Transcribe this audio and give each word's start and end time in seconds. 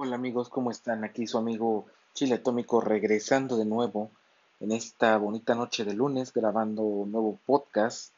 Hola 0.00 0.14
amigos, 0.14 0.48
¿cómo 0.48 0.70
están? 0.70 1.02
Aquí 1.02 1.26
su 1.26 1.38
amigo 1.38 1.86
Chile 2.14 2.36
Atómico 2.36 2.80
regresando 2.80 3.56
de 3.56 3.64
nuevo 3.64 4.12
en 4.60 4.70
esta 4.70 5.18
bonita 5.18 5.56
noche 5.56 5.84
de 5.84 5.92
lunes 5.92 6.32
grabando 6.32 7.04
nuevo 7.04 7.36
podcast. 7.44 8.12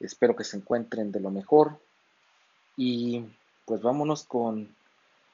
Espero 0.00 0.34
que 0.34 0.44
se 0.44 0.56
encuentren 0.56 1.12
de 1.12 1.20
lo 1.20 1.30
mejor. 1.30 1.78
Y 2.78 3.26
pues 3.66 3.82
vámonos 3.82 4.24
con 4.24 4.74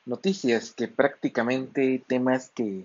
noticias 0.04 0.72
que 0.72 0.88
prácticamente 0.88 2.02
temas 2.04 2.50
que, 2.50 2.84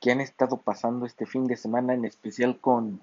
que 0.00 0.12
han 0.12 0.22
estado 0.22 0.56
pasando 0.56 1.04
este 1.04 1.26
fin 1.26 1.46
de 1.46 1.58
semana, 1.58 1.92
en 1.92 2.06
especial 2.06 2.58
con, 2.58 3.02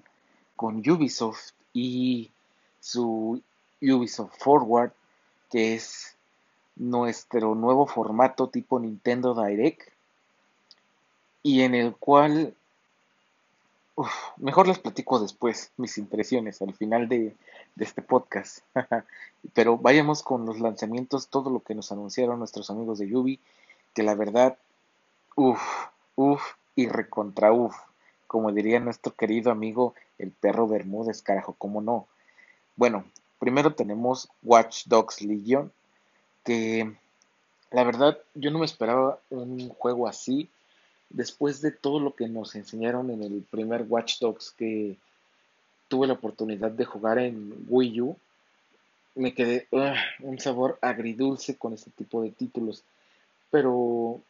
con 0.56 0.78
Ubisoft 0.78 1.52
y 1.72 2.32
su 2.80 3.40
Ubisoft 3.80 4.36
Forward, 4.36 4.90
que 5.48 5.76
es 5.76 6.13
nuestro 6.76 7.54
nuevo 7.54 7.86
formato 7.86 8.48
tipo 8.48 8.80
Nintendo 8.80 9.34
Direct 9.34 9.88
y 11.42 11.62
en 11.62 11.74
el 11.74 11.94
cual 11.94 12.54
mejor 14.38 14.66
les 14.66 14.78
platico 14.78 15.20
después 15.20 15.70
mis 15.76 15.98
impresiones 15.98 16.60
al 16.62 16.74
final 16.74 17.08
de, 17.08 17.34
este 17.78 18.02
podcast. 18.02 18.60
Pero 19.54 19.76
vayamos 19.78 20.22
con 20.22 20.46
los 20.46 20.60
lanzamientos, 20.60 21.28
todo 21.28 21.50
lo 21.50 21.60
que 21.60 21.74
nos 21.74 21.92
anunciaron 21.92 22.38
nuestros 22.38 22.70
amigos 22.70 22.98
de 22.98 23.08
Yubi, 23.08 23.40
que 23.94 24.02
la 24.02 24.14
verdad, 24.14 24.56
uff, 25.36 25.60
uff 26.16 26.42
y 26.76 26.88
recontra 26.88 27.52
uff, 27.52 27.76
como 28.26 28.52
diría 28.52 28.80
nuestro 28.80 29.14
querido 29.14 29.50
amigo 29.50 29.94
el 30.18 30.30
perro 30.30 30.66
Bermúdez, 30.66 31.22
carajo, 31.22 31.54
cómo 31.58 31.80
no. 31.80 32.06
Bueno, 32.76 33.04
primero 33.38 33.74
tenemos 33.74 34.28
Watch 34.42 34.86
Dogs 34.86 35.20
Legion, 35.22 35.72
que 36.44 36.94
la 37.70 37.84
verdad 37.84 38.18
yo 38.34 38.50
no 38.50 38.60
me 38.60 38.66
esperaba 38.66 39.18
un 39.30 39.68
juego 39.70 40.06
así 40.06 40.48
después 41.10 41.60
de 41.60 41.70
todo 41.70 42.00
lo 42.00 42.14
que 42.14 42.28
nos 42.28 42.54
enseñaron 42.54 43.10
en 43.10 43.22
el 43.22 43.44
primer 43.50 43.84
Watch 43.88 44.18
Dogs 44.20 44.52
que 44.56 44.96
tuve 45.88 46.06
la 46.06 46.14
oportunidad 46.14 46.70
de 46.70 46.84
jugar 46.84 47.18
en 47.18 47.66
Wii 47.68 48.00
U, 48.00 48.16
me 49.14 49.34
quedé 49.34 49.68
un 50.20 50.38
sabor 50.40 50.78
agridulce 50.80 51.56
con 51.56 51.72
este 51.72 51.90
tipo 51.90 52.22
de 52.22 52.30
títulos. 52.30 52.82
Pero 53.50 54.20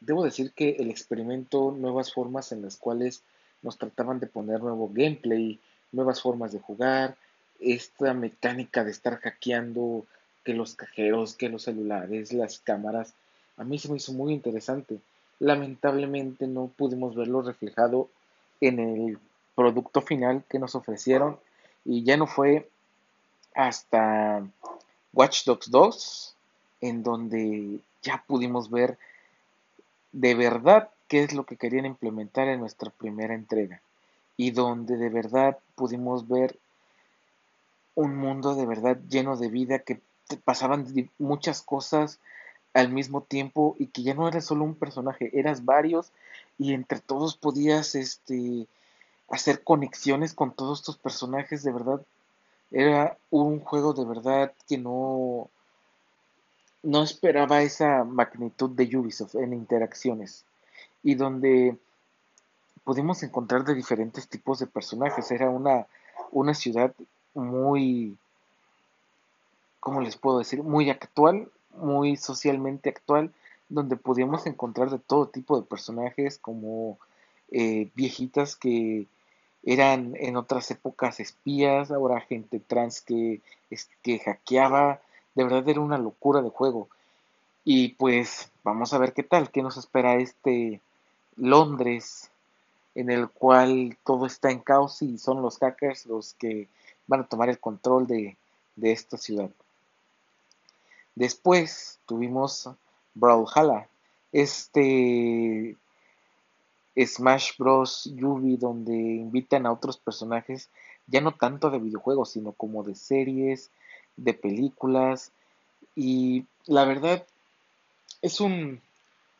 debo 0.00 0.24
decir 0.24 0.52
que 0.52 0.76
el 0.78 0.90
experimento, 0.90 1.72
nuevas 1.72 2.12
formas 2.12 2.52
en 2.52 2.62
las 2.62 2.76
cuales 2.76 3.22
nos 3.62 3.78
trataban 3.78 4.20
de 4.20 4.26
poner 4.26 4.60
nuevo 4.60 4.90
gameplay, 4.92 5.58
nuevas 5.92 6.20
formas 6.20 6.52
de 6.52 6.60
jugar, 6.60 7.16
esta 7.60 8.12
mecánica 8.14 8.84
de 8.84 8.90
estar 8.90 9.18
hackeando 9.18 10.04
que 10.48 10.54
los 10.54 10.76
cajeros, 10.76 11.34
que 11.34 11.50
los 11.50 11.64
celulares, 11.64 12.32
las 12.32 12.58
cámaras. 12.60 13.12
A 13.58 13.64
mí 13.64 13.78
se 13.78 13.90
me 13.90 13.98
hizo 13.98 14.14
muy 14.14 14.32
interesante. 14.32 14.98
Lamentablemente 15.40 16.46
no 16.46 16.70
pudimos 16.74 17.14
verlo 17.14 17.42
reflejado 17.42 18.08
en 18.62 18.78
el 18.78 19.18
producto 19.54 20.00
final 20.00 20.42
que 20.48 20.58
nos 20.58 20.74
ofrecieron 20.74 21.38
y 21.84 22.02
ya 22.02 22.16
no 22.16 22.26
fue 22.26 22.66
hasta 23.54 24.42
Watch 25.12 25.44
Dogs 25.44 25.70
2 25.70 26.34
en 26.80 27.02
donde 27.02 27.80
ya 28.00 28.24
pudimos 28.26 28.70
ver 28.70 28.96
de 30.12 30.34
verdad 30.34 30.88
qué 31.08 31.24
es 31.24 31.34
lo 31.34 31.44
que 31.44 31.58
querían 31.58 31.84
implementar 31.84 32.48
en 32.48 32.60
nuestra 32.60 32.88
primera 32.88 33.34
entrega 33.34 33.82
y 34.38 34.52
donde 34.52 34.96
de 34.96 35.10
verdad 35.10 35.58
pudimos 35.74 36.26
ver 36.26 36.58
un 37.94 38.16
mundo 38.16 38.54
de 38.54 38.64
verdad 38.64 38.96
lleno 39.10 39.36
de 39.36 39.50
vida 39.50 39.80
que 39.80 40.00
pasaban 40.36 40.86
muchas 41.18 41.62
cosas 41.62 42.20
al 42.74 42.90
mismo 42.90 43.22
tiempo 43.22 43.76
y 43.78 43.86
que 43.86 44.02
ya 44.02 44.14
no 44.14 44.28
eras 44.28 44.44
solo 44.44 44.64
un 44.64 44.74
personaje, 44.74 45.30
eras 45.38 45.64
varios 45.64 46.12
y 46.58 46.74
entre 46.74 47.00
todos 47.00 47.36
podías 47.36 47.94
este 47.94 48.66
hacer 49.30 49.62
conexiones 49.62 50.34
con 50.34 50.52
todos 50.52 50.80
estos 50.80 50.96
personajes 50.96 51.62
de 51.62 51.72
verdad. 51.72 52.00
Era 52.70 53.16
un 53.30 53.60
juego 53.60 53.94
de 53.94 54.04
verdad 54.04 54.52
que 54.68 54.78
no 54.78 55.50
no 56.82 57.02
esperaba 57.02 57.62
esa 57.62 58.04
magnitud 58.04 58.70
de 58.70 58.96
Ubisoft 58.96 59.34
en 59.34 59.52
interacciones 59.52 60.44
y 61.02 61.14
donde 61.16 61.76
pudimos 62.84 63.22
encontrar 63.22 63.64
de 63.64 63.74
diferentes 63.74 64.28
tipos 64.28 64.60
de 64.60 64.66
personajes. 64.66 65.30
Era 65.30 65.50
una, 65.50 65.86
una 66.30 66.54
ciudad 66.54 66.94
muy 67.34 68.16
¿cómo 69.88 70.02
les 70.02 70.18
puedo 70.18 70.40
decir? 70.40 70.62
Muy 70.62 70.90
actual, 70.90 71.48
muy 71.74 72.18
socialmente 72.18 72.90
actual, 72.90 73.32
donde 73.70 73.96
podíamos 73.96 74.46
encontrar 74.46 74.90
de 74.90 74.98
todo 74.98 75.28
tipo 75.28 75.58
de 75.58 75.66
personajes, 75.66 76.36
como 76.36 76.98
eh, 77.50 77.88
viejitas 77.94 78.54
que 78.54 79.06
eran 79.64 80.14
en 80.16 80.36
otras 80.36 80.70
épocas 80.70 81.20
espías, 81.20 81.90
ahora 81.90 82.20
gente 82.20 82.60
trans 82.60 83.00
que, 83.00 83.40
que 84.02 84.18
hackeaba, 84.18 85.00
de 85.34 85.44
verdad 85.44 85.66
era 85.66 85.80
una 85.80 85.96
locura 85.96 86.42
de 86.42 86.50
juego. 86.50 86.90
Y 87.64 87.94
pues 87.94 88.52
vamos 88.62 88.92
a 88.92 88.98
ver 88.98 89.14
qué 89.14 89.22
tal, 89.22 89.50
qué 89.50 89.62
nos 89.62 89.78
espera 89.78 90.16
este 90.16 90.82
Londres, 91.36 92.30
en 92.94 93.08
el 93.08 93.30
cual 93.30 93.96
todo 94.04 94.26
está 94.26 94.50
en 94.50 94.58
caos 94.58 95.00
y 95.00 95.16
son 95.16 95.40
los 95.40 95.56
hackers 95.56 96.04
los 96.04 96.34
que 96.34 96.68
van 97.06 97.20
a 97.20 97.26
tomar 97.26 97.48
el 97.48 97.58
control 97.58 98.06
de, 98.06 98.36
de 98.76 98.92
esta 98.92 99.16
ciudad. 99.16 99.48
Después 101.18 101.98
tuvimos 102.06 102.70
Brawlhalla, 103.14 103.88
este 104.30 105.76
Smash 106.96 107.58
Bros. 107.58 108.08
Yubi 108.14 108.56
donde 108.56 108.92
invitan 108.92 109.66
a 109.66 109.72
otros 109.72 109.98
personajes, 109.98 110.70
ya 111.08 111.20
no 111.20 111.34
tanto 111.34 111.70
de 111.70 111.80
videojuegos, 111.80 112.30
sino 112.30 112.52
como 112.52 112.84
de 112.84 112.94
series, 112.94 113.72
de 114.16 114.32
películas. 114.32 115.32
Y 115.96 116.44
la 116.66 116.84
verdad, 116.84 117.26
es 118.22 118.40
un, 118.40 118.80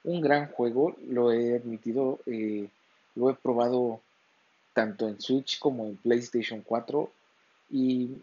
un 0.02 0.20
gran 0.20 0.50
juego, 0.50 0.96
lo 1.06 1.30
he 1.30 1.54
admitido, 1.54 2.18
eh, 2.26 2.68
lo 3.14 3.30
he 3.30 3.34
probado 3.34 4.00
tanto 4.72 5.06
en 5.06 5.20
Switch 5.20 5.60
como 5.60 5.86
en 5.86 5.96
PlayStation 5.96 6.60
4 6.62 7.08
y 7.70 8.16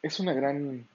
es 0.00 0.18
una 0.18 0.32
gran 0.32 0.88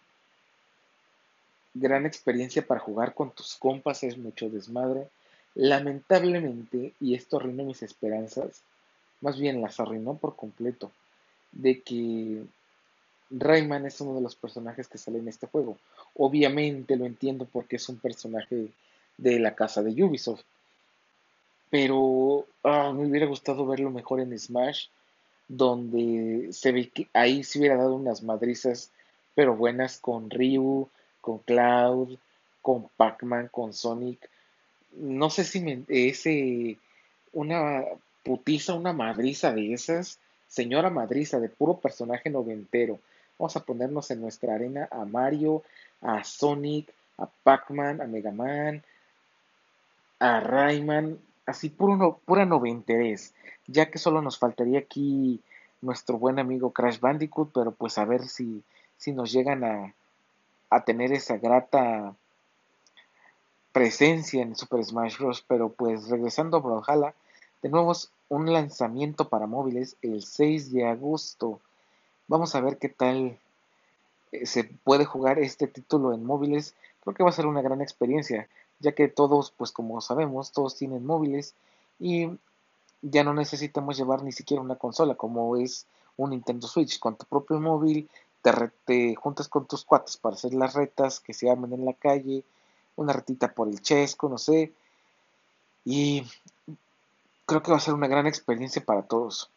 gran 1.74 2.06
experiencia 2.06 2.66
para 2.66 2.80
jugar 2.80 3.14
con 3.14 3.32
tus 3.32 3.56
compas, 3.56 4.04
es 4.04 4.18
mucho 4.18 4.50
desmadre. 4.50 5.08
Lamentablemente, 5.56 6.94
y 7.00 7.16
esto 7.16 7.38
arruinó 7.38 7.64
mis 7.64 7.84
esperanzas, 7.84 8.62
más 9.20 9.40
bien 9.40 9.62
las 9.62 9.80
arruinó 9.80 10.16
por 10.16 10.36
completo, 10.36 10.92
de 11.52 11.82
que 11.82 12.44
Rayman 13.30 13.86
es 13.86 14.00
uno 14.02 14.16
de 14.16 14.22
los 14.22 14.36
personajes 14.36 14.88
que 14.88 14.98
sale 14.98 15.20
en 15.20 15.28
este 15.28 15.48
juego. 15.48 15.78
Obviamente 16.16 16.96
lo 16.96 17.06
entiendo 17.06 17.48
porque 17.52 17.78
es 17.78 17.90
un 17.90 17.98
personaje 17.98 18.68
de 19.18 19.40
la 19.40 19.56
casa 19.56 19.82
de 19.84 20.04
Ubisoft. 20.04 20.44
Pero 21.70 22.46
ah, 22.64 22.92
me 22.94 23.08
hubiera 23.08 23.26
gustado 23.28 23.66
verlo 23.66 23.92
mejor 23.92 24.20
en 24.20 24.38
Smash, 24.38 24.88
donde 25.48 26.50
se 26.52 26.72
ve 26.72 26.90
que 26.90 27.08
ahí 27.14 27.44
se 27.44 27.60
hubiera 27.60 27.78
dado 27.78 27.96
unas 27.96 28.24
madrizas, 28.24 28.92
pero 29.36 29.56
buenas 29.56 29.98
con 30.00 30.30
Ryu, 30.30 30.90
con 31.22 31.40
Cloud, 31.40 32.18
con 32.62 32.90
Pac-Man, 32.98 33.50
con 33.52 33.74
Sonic. 33.74 34.30
No 34.94 35.30
sé 35.30 35.44
si 35.44 35.62
me, 35.62 35.84
ese, 35.88 36.78
una 37.34 37.84
putiza, 38.24 38.74
una 38.74 38.94
madriza 38.94 39.52
de 39.54 39.74
esas, 39.74 40.20
señora 40.48 40.90
madriza 40.90 41.40
de 41.40 41.50
puro 41.50 41.78
personaje 41.78 42.30
noventero. 42.30 43.00
Vamos 43.40 43.56
a 43.56 43.64
ponernos 43.64 44.12
en 44.12 44.22
nuestra 44.22 44.56
arena 44.56 44.88
a 44.92 45.06
Mario, 45.06 45.64
a 46.02 46.24
Sonic, 46.24 46.92
a 47.18 47.28
Pac-Man, 47.28 48.02
a 48.02 48.08
Mega 48.08 48.32
Man, 48.32 48.84
a 50.20 50.40
Rayman, 50.40 51.18
así 51.46 51.70
puro, 51.70 52.20
pura 52.26 52.46
noventerés, 52.46 53.34
ya 53.68 53.90
que 53.90 53.98
solo 53.98 54.22
nos 54.22 54.38
faltaría 54.38 54.80
aquí 54.80 55.40
nuestro 55.82 56.18
buen 56.18 56.38
amigo 56.38 56.72
Crash 56.72 57.00
Bandicoot, 57.00 57.52
pero 57.54 57.72
pues 57.72 57.98
a 57.98 58.06
ver 58.06 58.28
si, 58.28 58.62
si 58.98 59.14
nos 59.14 59.32
llegan 59.32 59.64
a, 59.64 59.94
a 60.72 60.84
tener 60.84 61.12
esa 61.12 61.38
grata 61.38 62.16
presencia 63.72 64.42
en 64.42 64.56
Super 64.56 64.84
Smash 64.84 65.20
Bros. 65.20 65.46
Pero 65.48 65.70
pues 65.70 66.10
regresando 66.10 66.58
a 66.58 66.62
Brawlhalla, 66.62 67.14
de 67.62 67.70
nuevo 67.70 67.94
un 68.30 68.52
lanzamiento 68.52 69.30
para 69.30 69.46
móviles 69.46 69.98
el 70.02 70.24
6 70.24 70.72
de 70.72 70.88
agosto. 70.88 71.60
Vamos 72.28 72.56
a 72.56 72.62
ver 72.62 72.78
qué 72.78 72.90
tal 72.90 73.38
eh, 74.32 74.46
se 74.46 74.64
puede 74.64 75.06
jugar 75.06 75.38
este 75.38 75.68
título 75.68 76.14
en 76.14 76.26
móviles. 76.26 76.74
Creo 77.04 77.14
que 77.14 77.24
va 77.24 77.30
a 77.30 77.34
ser 77.34 77.46
una 77.46 77.62
gran 77.62 77.82
experiencia, 77.82 78.48
ya 78.80 78.94
que 78.94 79.10
todos, 79.10 79.52
pues 79.52 79.72
como 79.72 80.00
sabemos, 80.00 80.54
todos 80.54 80.78
tienen 80.78 81.06
móviles 81.06 81.54
y 82.00 82.30
ya 83.02 83.24
no 83.24 83.34
necesitamos 83.34 83.98
llevar 83.98 84.24
ni 84.24 84.32
siquiera 84.32 84.64
una 84.64 84.76
consola 84.76 85.16
como 85.16 85.58
es 85.58 85.86
un 86.16 86.30
Nintendo 86.30 86.68
Switch. 86.68 87.00
Con 87.00 87.18
tu 87.18 87.26
propio 87.26 87.60
móvil 87.60 88.10
te, 88.42 89.16
juntas 89.16 89.48
con 89.48 89.68
tus 89.68 89.86
cuates 89.86 90.18
para 90.18 90.36
hacer 90.36 90.54
las 90.54 90.74
retas 90.74 91.20
que 91.20 91.34
se 91.34 91.50
armen 91.50 91.74
en 91.74 91.86
la 91.86 91.94
calle, 91.94 92.44
una 92.96 93.14
retita 93.14 93.54
por 93.54 93.68
el 93.68 93.82
chesco, 93.82 94.30
no 94.30 94.38
sé, 94.38 94.74
Y 95.86 96.24
creo 97.46 97.64
que 97.64 97.72
va 97.72 97.78
a 97.78 97.82
ser 97.82 97.94
una 97.94 98.08
gran 98.08 98.28
experiencia 98.28 98.84
para 98.84 99.04
todos. 99.04 99.50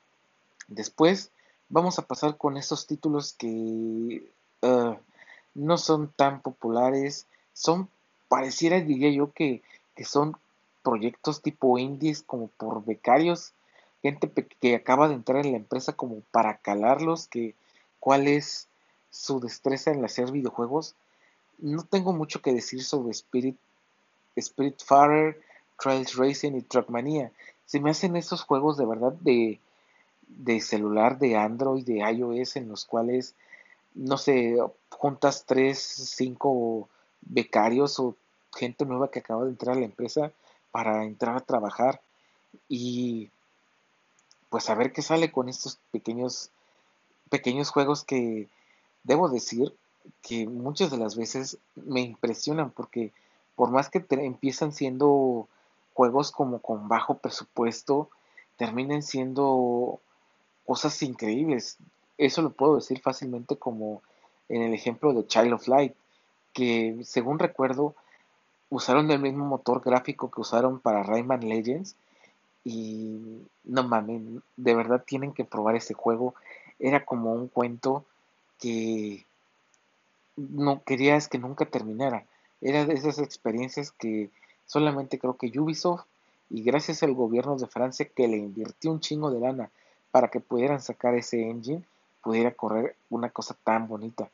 Después 0.68 1.30
vamos 1.68 1.98
a 1.98 2.02
pasar 2.02 2.36
con 2.36 2.56
estos 2.56 2.86
títulos 2.86 3.34
que 3.34 4.30
uh, 4.62 4.94
no 5.54 5.78
son 5.78 6.08
tan 6.08 6.40
populares, 6.40 7.26
son, 7.52 7.88
pareciera, 8.28 8.80
diría 8.80 9.10
yo, 9.10 9.32
que, 9.32 9.62
que 9.94 10.04
son 10.04 10.36
proyectos 10.82 11.42
tipo 11.42 11.78
indies 11.78 12.22
como 12.22 12.48
por 12.48 12.84
becarios, 12.84 13.52
gente 14.02 14.30
que 14.60 14.74
acaba 14.74 15.08
de 15.08 15.14
entrar 15.14 15.44
en 15.44 15.52
la 15.52 15.58
empresa 15.58 15.94
como 15.94 16.20
para 16.30 16.58
calarlos, 16.58 17.26
que 17.26 17.54
cuál 18.00 18.28
es 18.28 18.68
su 19.14 19.38
destreza 19.38 19.92
en 19.92 20.04
hacer 20.04 20.32
videojuegos. 20.32 20.96
No 21.58 21.84
tengo 21.84 22.12
mucho 22.12 22.42
que 22.42 22.52
decir 22.52 22.82
sobre 22.82 23.12
Spirit, 23.12 23.56
Spirit 24.34 24.82
Fighter, 24.84 25.40
Trails 25.78 26.16
Racing 26.16 26.52
y 26.56 26.62
Trackmania. 26.62 27.30
Se 27.64 27.78
me 27.78 27.90
hacen 27.90 28.16
esos 28.16 28.42
juegos 28.42 28.76
de 28.76 28.86
verdad 28.86 29.12
de, 29.12 29.60
de 30.26 30.60
celular, 30.60 31.18
de 31.18 31.36
Android, 31.36 31.84
de 31.84 31.98
iOS, 31.98 32.56
en 32.56 32.68
los 32.68 32.84
cuales, 32.84 33.36
no 33.94 34.18
sé, 34.18 34.56
juntas 34.90 35.44
tres, 35.46 35.78
cinco 35.78 36.88
becarios 37.20 38.00
o 38.00 38.16
gente 38.52 38.84
nueva 38.84 39.12
que 39.12 39.20
acaba 39.20 39.44
de 39.44 39.50
entrar 39.50 39.76
a 39.76 39.80
la 39.80 39.86
empresa 39.86 40.32
para 40.72 41.04
entrar 41.04 41.36
a 41.36 41.40
trabajar 41.40 42.00
y 42.68 43.30
pues 44.50 44.68
a 44.70 44.74
ver 44.74 44.92
qué 44.92 45.02
sale 45.02 45.30
con 45.32 45.48
estos 45.48 45.78
pequeños 45.90 46.50
pequeños 47.30 47.70
juegos 47.70 48.04
que 48.04 48.48
debo 49.04 49.28
decir 49.28 49.72
que 50.22 50.46
muchas 50.46 50.90
de 50.90 50.98
las 50.98 51.16
veces 51.16 51.58
me 51.76 52.00
impresionan 52.00 52.70
porque 52.70 53.12
por 53.54 53.70
más 53.70 53.88
que 53.88 54.04
empiezan 54.10 54.72
siendo 54.72 55.48
juegos 55.92 56.32
como 56.32 56.58
con 56.58 56.88
bajo 56.88 57.18
presupuesto, 57.18 58.08
terminen 58.56 59.02
siendo 59.02 60.00
cosas 60.66 61.00
increíbles. 61.02 61.78
Eso 62.18 62.42
lo 62.42 62.50
puedo 62.50 62.76
decir 62.76 63.00
fácilmente 63.00 63.56
como 63.56 64.02
en 64.48 64.62
el 64.62 64.74
ejemplo 64.74 65.12
de 65.12 65.26
Child 65.26 65.52
of 65.52 65.68
Light, 65.68 65.94
que 66.52 66.98
según 67.04 67.38
recuerdo 67.38 67.94
usaron 68.70 69.10
el 69.10 69.20
mismo 69.20 69.44
motor 69.44 69.82
gráfico 69.82 70.30
que 70.30 70.40
usaron 70.40 70.80
para 70.80 71.02
Rayman 71.02 71.48
Legends 71.48 71.96
y 72.64 73.42
no 73.64 73.84
mames, 73.84 74.22
de 74.56 74.74
verdad 74.74 75.04
tienen 75.06 75.32
que 75.32 75.44
probar 75.44 75.76
ese 75.76 75.94
juego. 75.94 76.34
Era 76.78 77.04
como 77.04 77.32
un 77.32 77.48
cuento 77.48 78.04
que 78.64 79.26
no 80.36 80.82
querías 80.84 81.28
que 81.28 81.38
nunca 81.38 81.66
terminara. 81.66 82.24
Era 82.62 82.86
de 82.86 82.94
esas 82.94 83.18
experiencias 83.18 83.90
que 83.92 84.30
solamente 84.64 85.18
creo 85.18 85.36
que 85.36 85.52
Ubisoft 85.58 86.06
y 86.48 86.62
gracias 86.62 87.02
al 87.02 87.12
gobierno 87.12 87.56
de 87.56 87.66
Francia 87.66 88.08
que 88.08 88.26
le 88.26 88.38
invirtió 88.38 88.90
un 88.90 89.00
chingo 89.00 89.30
de 89.30 89.40
lana 89.40 89.70
para 90.10 90.28
que 90.28 90.40
pudieran 90.40 90.80
sacar 90.80 91.14
ese 91.14 91.42
engine, 91.42 91.84
pudiera 92.22 92.52
correr 92.52 92.96
una 93.10 93.28
cosa 93.28 93.54
tan 93.64 93.86
bonita. 93.86 94.30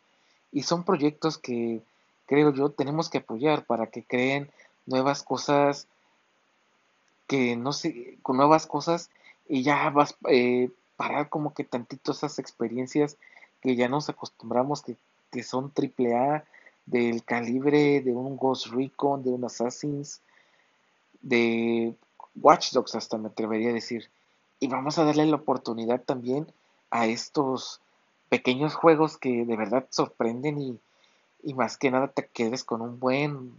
Y 0.52 0.62
son 0.62 0.84
proyectos 0.84 1.36
que 1.36 1.82
creo 2.26 2.52
yo 2.52 2.70
tenemos 2.70 3.10
que 3.10 3.18
apoyar 3.18 3.64
para 3.64 3.88
que 3.88 4.04
creen 4.04 4.48
nuevas 4.86 5.24
cosas, 5.24 5.88
que 7.26 7.56
no 7.56 7.72
sé, 7.72 8.16
con 8.22 8.36
nuevas 8.36 8.68
cosas 8.68 9.10
y 9.48 9.64
ya 9.64 9.90
vas 9.90 10.14
eh, 10.28 10.70
parar 10.96 11.30
como 11.30 11.52
que 11.52 11.64
tantito 11.64 12.12
esas 12.12 12.38
experiencias 12.38 13.16
que 13.60 13.76
ya 13.76 13.88
nos 13.88 14.08
acostumbramos 14.08 14.82
que, 14.82 14.96
que 15.30 15.42
son 15.42 15.70
triple 15.70 16.16
A 16.16 16.44
del 16.86 17.24
calibre 17.24 18.00
de 18.00 18.12
un 18.12 18.36
Ghost 18.36 18.66
Recon, 18.68 19.22
de 19.22 19.30
un 19.30 19.44
Assassins, 19.44 20.20
de 21.22 21.94
Watch 22.34 22.72
Dogs 22.72 22.94
hasta 22.94 23.18
me 23.18 23.28
atrevería 23.28 23.70
a 23.70 23.74
decir 23.74 24.08
y 24.60 24.68
vamos 24.68 24.98
a 24.98 25.04
darle 25.04 25.26
la 25.26 25.36
oportunidad 25.36 26.02
también 26.02 26.46
a 26.90 27.06
estos 27.06 27.80
pequeños 28.28 28.74
juegos 28.74 29.16
que 29.16 29.44
de 29.44 29.56
verdad 29.56 29.86
sorprenden 29.90 30.60
y, 30.60 30.78
y 31.42 31.54
más 31.54 31.76
que 31.76 31.90
nada 31.90 32.08
te 32.08 32.26
quedes 32.26 32.64
con 32.64 32.82
un 32.82 33.00
buen 33.00 33.54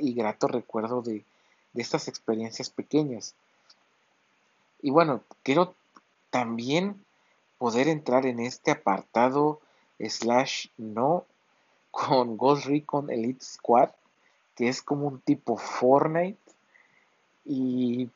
y 0.00 0.14
grato 0.14 0.46
recuerdo 0.46 1.02
de, 1.02 1.24
de 1.72 1.82
estas 1.82 2.08
experiencias 2.08 2.70
pequeñas. 2.70 3.34
Y 4.80 4.90
bueno, 4.90 5.22
quiero 5.42 5.74
también 6.30 7.03
poder 7.64 7.88
entrar 7.88 8.26
en 8.26 8.40
este 8.40 8.72
apartado 8.72 9.58
slash 9.98 10.66
no 10.76 11.24
con 11.90 12.36
Ghost 12.36 12.66
Recon 12.66 13.08
Elite 13.08 13.42
Squad, 13.42 13.88
que 14.54 14.68
es 14.68 14.82
como 14.82 15.06
un 15.06 15.18
tipo 15.20 15.56
Fortnite. 15.56 16.36
Y 17.46 18.10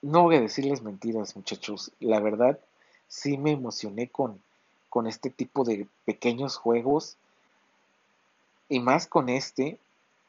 no 0.00 0.24
voy 0.24 0.34
a 0.34 0.40
decirles 0.40 0.82
mentiras, 0.82 1.36
muchachos. 1.36 1.92
La 2.00 2.18
verdad, 2.18 2.58
sí 3.06 3.38
me 3.38 3.52
emocioné 3.52 4.08
con, 4.08 4.42
con 4.88 5.06
este 5.06 5.30
tipo 5.30 5.62
de 5.62 5.86
pequeños 6.04 6.56
juegos. 6.56 7.16
Y 8.68 8.80
más 8.80 9.06
con 9.06 9.28
este, 9.28 9.78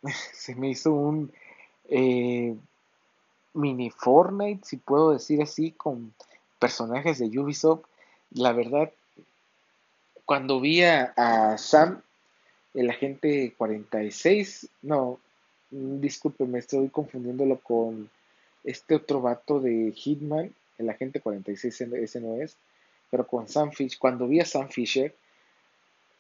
se 0.34 0.54
me 0.54 0.70
hizo 0.70 0.92
un 0.92 1.34
eh, 1.86 2.56
mini 3.56 3.90
Fortnite, 3.90 4.64
si 4.64 4.78
puedo 4.78 5.10
decir 5.10 5.42
así, 5.42 5.72
con 5.72 6.14
personajes 6.64 7.20
de 7.20 7.26
Ubisoft. 7.38 7.84
La 8.32 8.54
verdad, 8.54 8.90
cuando 10.24 10.62
vi 10.62 10.82
a, 10.82 11.58
Sam, 11.58 12.02
el 12.74 12.90
agente 12.90 13.54
46, 13.58 14.70
no, 14.82 15.20
disculpe, 15.72 16.46
me 16.46 16.60
estoy 16.60 16.88
confundiéndolo 16.88 17.58
con 17.58 18.10
este 18.64 18.96
otro 18.96 19.20
vato 19.20 19.60
de 19.60 19.92
Hitman, 19.92 20.54
el 20.78 20.90
agente 20.90 21.20
46, 21.20 21.82
ese 21.82 22.22
no 22.22 22.36
es, 22.42 22.56
pero 23.12 23.28
con 23.28 23.50
Sam 23.50 23.74
Fisher, 23.74 24.00
cuando 24.00 24.26
vi 24.30 24.40
a 24.40 24.46
Sam 24.46 24.70
Fisher, 24.70 25.14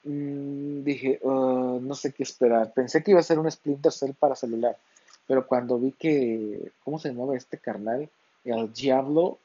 mm, 0.03 0.83
dije, 0.83 1.19
oh, 1.23 1.79
no 1.81 1.95
sé 1.95 2.11
qué 2.11 2.23
esperar. 2.23 2.73
Pensé 2.73 3.01
que 3.01 3.11
iba 3.11 3.21
a 3.21 3.23
ser 3.23 3.39
un 3.39 3.49
Splinter 3.49 3.93
Cell 3.93 4.11
para 4.11 4.35
celular, 4.35 4.75
pero 5.25 5.47
cuando 5.47 5.79
vi 5.79 5.93
que, 5.93 6.69
¿cómo 6.83 6.99
se 6.99 7.13
llamaba 7.13 7.37
este 7.37 7.57
carnal? 7.57 8.09
El 8.43 8.73
Diablo 8.73 9.39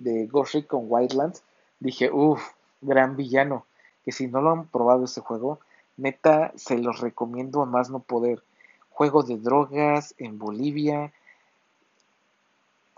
de 0.00 0.26
Ghost 0.26 0.54
Recon 0.54 0.86
Wildlands, 0.88 1.42
dije, 1.78 2.10
uff, 2.10 2.42
gran 2.80 3.16
villano. 3.16 3.66
Que 4.04 4.12
si 4.12 4.26
no 4.26 4.40
lo 4.40 4.50
han 4.50 4.66
probado 4.66 5.04
ese 5.04 5.20
juego, 5.20 5.60
neta, 5.96 6.52
se 6.56 6.78
los 6.78 7.00
recomiendo 7.00 7.62
a 7.62 7.66
más 7.66 7.90
no 7.90 8.00
poder. 8.00 8.42
Juego 8.90 9.22
de 9.22 9.36
drogas 9.36 10.14
en 10.18 10.38
Bolivia, 10.38 11.12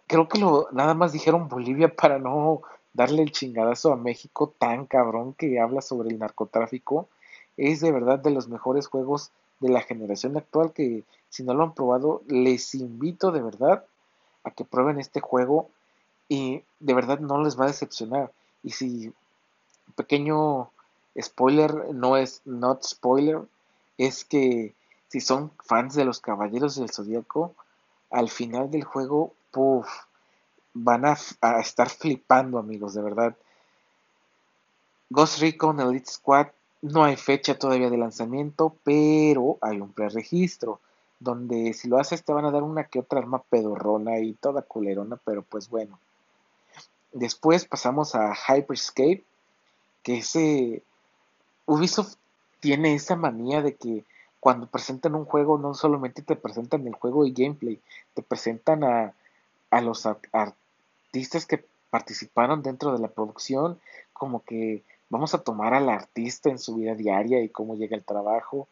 creo 0.07 0.29
que 0.29 0.39
lo, 0.39 0.69
nada 0.73 0.95
más 0.95 1.13
dijeron 1.13 1.49
Bolivia 1.49 1.89
para 1.97 2.19
no 2.19 2.63
darle 2.93 3.23
el 3.23 3.33
chingadazo 3.33 3.93
a 3.93 3.97
México 3.97 4.55
tan 4.59 4.87
cabrón 4.87 5.35
que 5.35 5.59
habla 5.59 5.81
sobre 5.81 6.11
el 6.11 6.19
narcotráfico. 6.19 7.09
Es 7.57 7.81
de 7.81 7.93
verdad 7.93 8.19
de 8.19 8.31
los 8.31 8.49
mejores 8.49 8.87
juegos 8.87 9.33
de 9.61 9.71
la 9.71 9.81
generación 9.81 10.37
actual 10.37 10.73
que 10.73 11.05
si 11.29 11.43
no 11.43 11.55
lo 11.55 11.65
han 11.65 11.75
probado, 11.75 12.23
les 12.27 12.75
invito 12.75 13.33
de 13.33 13.43
verdad 13.43 13.85
a 14.45 14.51
que 14.51 14.65
prueben 14.65 14.99
este 14.99 15.21
juego 15.21 15.71
y 16.29 16.63
de 16.81 16.95
verdad 16.95 17.19
no 17.21 17.43
les 17.43 17.59
va 17.59 17.65
a 17.65 17.69
decepcionar. 17.69 18.33
Y 18.63 18.71
si 18.71 19.13
pequeño 19.97 20.71
spoiler 21.21 21.95
no 21.95 22.17
es 22.17 22.43
not 22.45 22.83
spoiler, 22.85 23.43
es 23.99 24.25
que 24.25 24.75
si 25.09 25.21
son 25.21 25.53
fans 25.63 25.95
de 25.95 26.05
los 26.05 26.21
Caballeros 26.21 26.77
del 26.77 26.91
Zodíaco, 26.91 27.55
al 28.11 28.31
final 28.31 28.71
del 28.71 28.85
juego 28.85 29.35
Puf, 29.51 29.87
van 30.75 31.05
a, 31.05 31.17
estar 31.61 31.89
flipando, 31.91 32.59
amigos, 32.59 32.95
de 32.95 33.03
verdad. 33.03 33.37
Ghost 35.11 35.41
Recon 35.41 35.81
Elite 35.81 36.11
Squad 36.11 36.47
no 36.81 37.05
hay 37.05 37.17
fecha 37.17 37.59
todavía 37.59 37.91
de 37.91 37.99
lanzamiento, 37.99 38.75
pero 38.83 39.59
hay 39.61 39.81
un 39.81 39.93
preregistro 39.93 40.81
donde 41.21 41.75
si 41.75 41.89
lo 41.89 41.99
haces 41.99 42.25
te 42.25 42.33
van 42.33 42.47
a 42.47 42.51
dar 42.51 42.63
una 42.63 42.85
que 42.85 42.99
otra 42.99 43.21
arma 43.21 43.43
pedorrona 43.43 44.19
y 44.19 44.33
toda 44.33 44.63
culerona, 44.63 45.19
pero 45.25 45.43
pues 45.43 45.69
bueno. 45.69 45.99
Después 47.13 47.65
pasamos 47.65 48.15
a 48.15 48.35
Hyperscape, 48.35 49.25
que 50.03 50.19
ese 50.19 50.83
Ubisoft 51.67 52.17
tiene 52.61 52.95
esa 52.95 53.17
manía 53.17 53.63
de 53.63 53.75
que 53.75 54.05
cuando 54.41 54.67
presentan 54.67 55.15
un 55.15 55.25
juego 55.25 55.59
no 55.59 55.75
solamente 55.75 56.23
te 56.23 56.37
presentan 56.37 56.87
el 56.87 56.95
juego 56.95 57.27
y 57.27 57.33
gameplay, 57.33 57.81
te 58.15 58.23
presentan 58.23 58.83
a 58.85 59.15
a 59.73 59.81
los 59.81 60.07
artistas 60.07 61.47
que 61.47 61.65
participaron 61.91 62.63
dentro 62.63 62.93
de 62.93 62.99
la 62.99 63.09
producción, 63.09 63.81
como 64.13 64.45
que 64.45 64.83
vamos 65.09 65.35
a 65.35 65.43
tomar 65.43 65.73
al 65.75 65.89
artista 65.89 66.51
en 66.51 66.59
su 66.59 66.77
vida 66.77 66.95
diaria 66.95 67.43
y 67.43 67.49
cómo 67.49 67.75
llega 67.75 67.97
el 67.97 68.05
trabajo. 68.05 68.69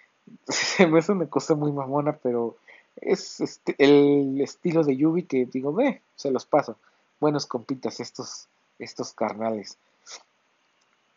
Se 0.48 0.86
me 0.88 0.98
hace 0.98 1.12
una 1.12 1.26
cosa 1.26 1.54
muy 1.54 1.72
mamona, 1.72 2.18
pero 2.20 2.56
es 2.96 3.40
este, 3.40 3.76
el 3.78 4.40
estilo 4.40 4.82
de 4.82 4.96
Yubi 4.96 5.22
que 5.22 5.46
digo, 5.46 5.72
ve, 5.72 6.02
se 6.16 6.32
los 6.32 6.44
paso. 6.44 6.76
Buenos 7.20 7.44
compitas 7.44 8.00
estos, 8.00 8.48
estos 8.78 9.12
carnales. 9.12 9.76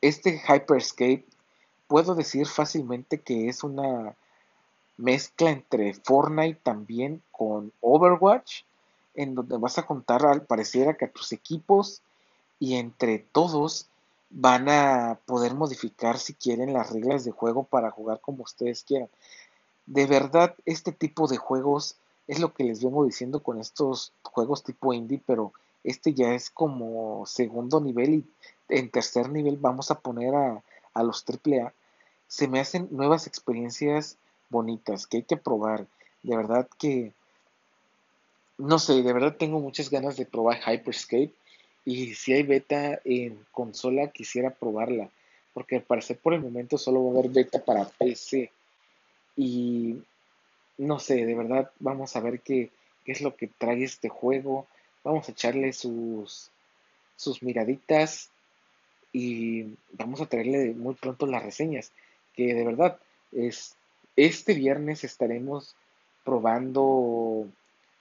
Este 0.02 0.38
Hyperscape, 0.38 1.26
puedo 1.88 2.14
decir 2.14 2.46
fácilmente 2.46 3.22
que 3.22 3.48
es 3.48 3.64
una 3.64 4.14
mezcla 4.98 5.50
entre 5.50 5.94
Fortnite 5.94 6.60
también 6.62 7.24
con 7.32 7.72
Overwatch, 7.80 8.64
en 9.16 9.34
donde 9.34 9.58
vas 9.58 9.78
a 9.78 9.86
contar 9.86 10.26
al 10.26 10.42
parecer 10.42 10.98
que 10.98 11.06
a 11.06 11.12
tus 11.12 11.32
equipos 11.32 12.02
y 12.60 12.76
entre 12.76 13.20
todos 13.20 13.88
van 14.30 14.68
a 14.68 15.20
poder 15.26 15.54
modificar 15.54 16.20
si 16.20 16.34
quieren 16.34 16.74
las 16.74 16.92
reglas 16.92 17.24
de 17.24 17.32
juego 17.32 17.64
para 17.64 17.92
jugar 17.92 18.20
como 18.20 18.44
ustedes 18.44 18.84
quieran. 18.84 19.10
De 19.86 20.06
verdad, 20.06 20.54
este 20.66 20.92
tipo 20.92 21.28
de 21.28 21.38
juegos 21.38 21.96
es 22.28 22.40
lo 22.40 22.54
que 22.54 22.66
les 22.66 22.84
vengo 22.84 23.06
diciendo 23.06 23.42
con 23.42 23.62
estos 23.62 24.12
juegos 24.24 24.64
tipo 24.64 24.94
indie, 24.94 25.22
pero 25.26 25.54
este 25.84 26.14
ya 26.14 26.34
es 26.34 26.50
como 26.50 27.26
segundo 27.26 27.82
nivel 27.82 28.14
y 28.14 28.26
en 28.70 28.90
tercer 28.90 29.30
nivel 29.30 29.58
vamos 29.58 29.92
a 29.92 30.00
poner 30.00 30.34
a, 30.36 30.64
a 30.94 31.04
los 31.04 31.26
AAA. 31.28 31.74
Se 32.28 32.48
me 32.48 32.60
hacen 32.60 32.88
nuevas 32.92 33.28
experiencias 33.28 34.18
bonitas 34.50 35.08
que 35.08 35.18
hay 35.18 35.24
que 35.24 35.38
probar. 35.38 35.86
De 36.22 36.38
verdad 36.38 36.68
que, 36.80 37.12
no 38.58 38.80
sé, 38.80 39.02
de 39.02 39.14
verdad 39.14 39.36
tengo 39.38 39.60
muchas 39.60 39.90
ganas 39.90 40.16
de 40.16 40.26
probar 40.26 40.62
Hyperscape. 40.62 41.34
Y 41.86 42.14
si 42.14 42.34
hay 42.34 42.44
beta 42.44 43.02
en 43.04 43.38
consola, 43.52 44.08
quisiera 44.08 44.52
probarla. 44.52 45.10
Porque 45.54 45.76
al 45.76 45.84
parecer 45.84 46.18
por 46.18 46.34
el 46.34 46.42
momento 46.42 46.78
solo 46.78 47.04
va 47.04 47.10
a 47.10 47.20
haber 47.20 47.32
beta 47.32 47.64
para 47.64 47.86
PC. 47.86 48.52
Y 49.36 50.02
no 50.78 51.00
sé, 51.00 51.26
de 51.26 51.36
verdad 51.36 51.72
vamos 51.80 52.16
a 52.16 52.22
ver 52.22 52.40
qué, 52.40 52.72
qué 53.04 53.12
es 53.12 53.22
lo 53.22 53.36
que 53.36 53.48
trae 53.48 53.84
este 53.84 54.08
juego. 54.08 54.68
Vamos 55.04 55.28
a 55.28 55.32
echarle 55.32 55.74
sus, 55.74 56.50
sus 57.16 57.44
miraditas 57.44 58.30
y 59.12 59.76
vamos 59.92 60.22
a 60.22 60.26
traerle 60.26 60.74
muy 60.74 60.96
pronto 60.96 61.26
las 61.26 61.44
reseñas. 61.44 61.92
Que 62.36 62.54
de 62.54 62.66
verdad 62.66 62.98
es 63.32 63.76
este 64.16 64.54
viernes 64.54 65.04
estaremos 65.04 65.76
probando 66.24 67.48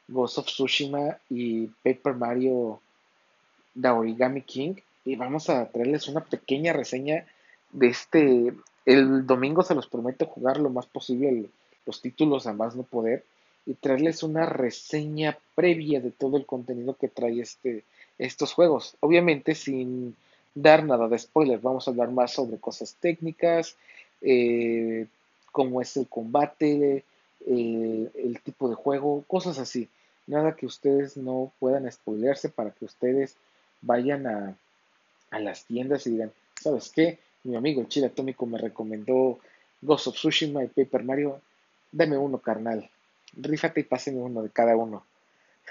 Ghost 0.09 0.38
of 0.38 0.47
Tsushima 0.47 1.18
y 1.28 1.66
Paper 1.82 2.14
Mario 2.14 2.80
The 3.80 3.88
Origami 3.88 4.42
King 4.42 4.75
y 5.04 5.16
vamos 5.16 5.50
a 5.50 5.68
traerles 5.71 6.09
una 6.09 6.25
pequeña 6.25 6.73
reseña 6.73 7.26
de 7.73 7.88
este. 7.88 8.52
El 8.85 9.26
domingo 9.26 9.62
se 9.62 9.75
los 9.75 9.87
prometo 9.87 10.26
jugar 10.26 10.59
lo 10.59 10.68
más 10.68 10.87
posible 10.87 11.49
los 11.87 12.00
títulos 12.00 12.47
a 12.47 12.52
más 12.52 12.75
no 12.76 12.82
poder 12.82 13.25
y 13.66 13.75
traerles 13.75 14.23
una 14.23 14.47
reseña 14.47 15.38
previa 15.54 16.00
de 16.00 16.11
todo 16.11 16.37
el 16.37 16.47
contenido 16.47 16.97
que 16.97 17.09
trae 17.09 17.40
este, 17.40 17.85
estos 18.19 18.52
juegos. 18.52 18.97
Obviamente 19.00 19.54
sin 19.54 20.16
dar 20.54 20.85
nada 20.85 21.09
de 21.09 21.19
spoiler, 21.19 21.59
vamos 21.61 21.87
a 21.87 21.90
hablar 21.90 22.11
más 22.11 22.33
sobre 22.33 22.59
cosas 22.59 22.97
técnicas, 23.00 23.76
eh, 24.21 25.07
cómo 25.50 25.81
es 25.81 25.97
el 25.97 26.09
combate, 26.09 27.04
eh, 27.47 28.11
el 28.14 28.40
tipo 28.42 28.69
de 28.69 28.75
juego, 28.75 29.25
cosas 29.26 29.59
así. 29.59 29.88
Nada 30.26 30.54
que 30.54 30.66
ustedes 30.66 31.16
no 31.16 31.52
puedan 31.59 31.90
spoilerse 31.90 32.49
para 32.49 32.71
que 32.71 32.85
ustedes 32.85 33.37
vayan 33.81 34.26
a, 34.26 34.57
a 35.31 35.38
las 35.40 35.64
tiendas 35.64 36.07
y 36.07 36.11
digan, 36.11 36.33
¿sabes 36.61 36.90
qué? 36.90 37.19
Mi 37.45 37.57
amigo 37.57 37.81
el 37.81 37.88
Chile 37.88 38.07
Atómico 38.07 38.47
me 38.47 38.59
recomendó 38.59 39.40
Ghost 39.81 40.07
of 40.07 40.14
Tsushima 40.14 40.62
y 40.62 40.69
Paper 40.69 41.02
Mario. 41.02 41.40
Dame 41.90 42.16
uno, 42.16 42.38
carnal. 42.38 42.88
Rífate 43.35 43.81
y 43.81 43.85
páseme 43.85 44.21
uno 44.21 44.43
de 44.43 44.51
cada 44.51 44.77
uno. 44.77 45.05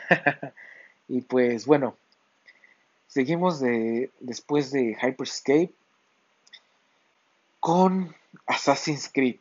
y 1.07 1.21
pues 1.21 1.65
bueno, 1.65 1.95
seguimos 3.07 3.59
de, 3.59 4.09
después 4.19 4.71
de 4.71 4.97
Hyperscape 5.01 5.73
con 7.59 8.15
Assassin's 8.47 9.09
Creed. 9.13 9.37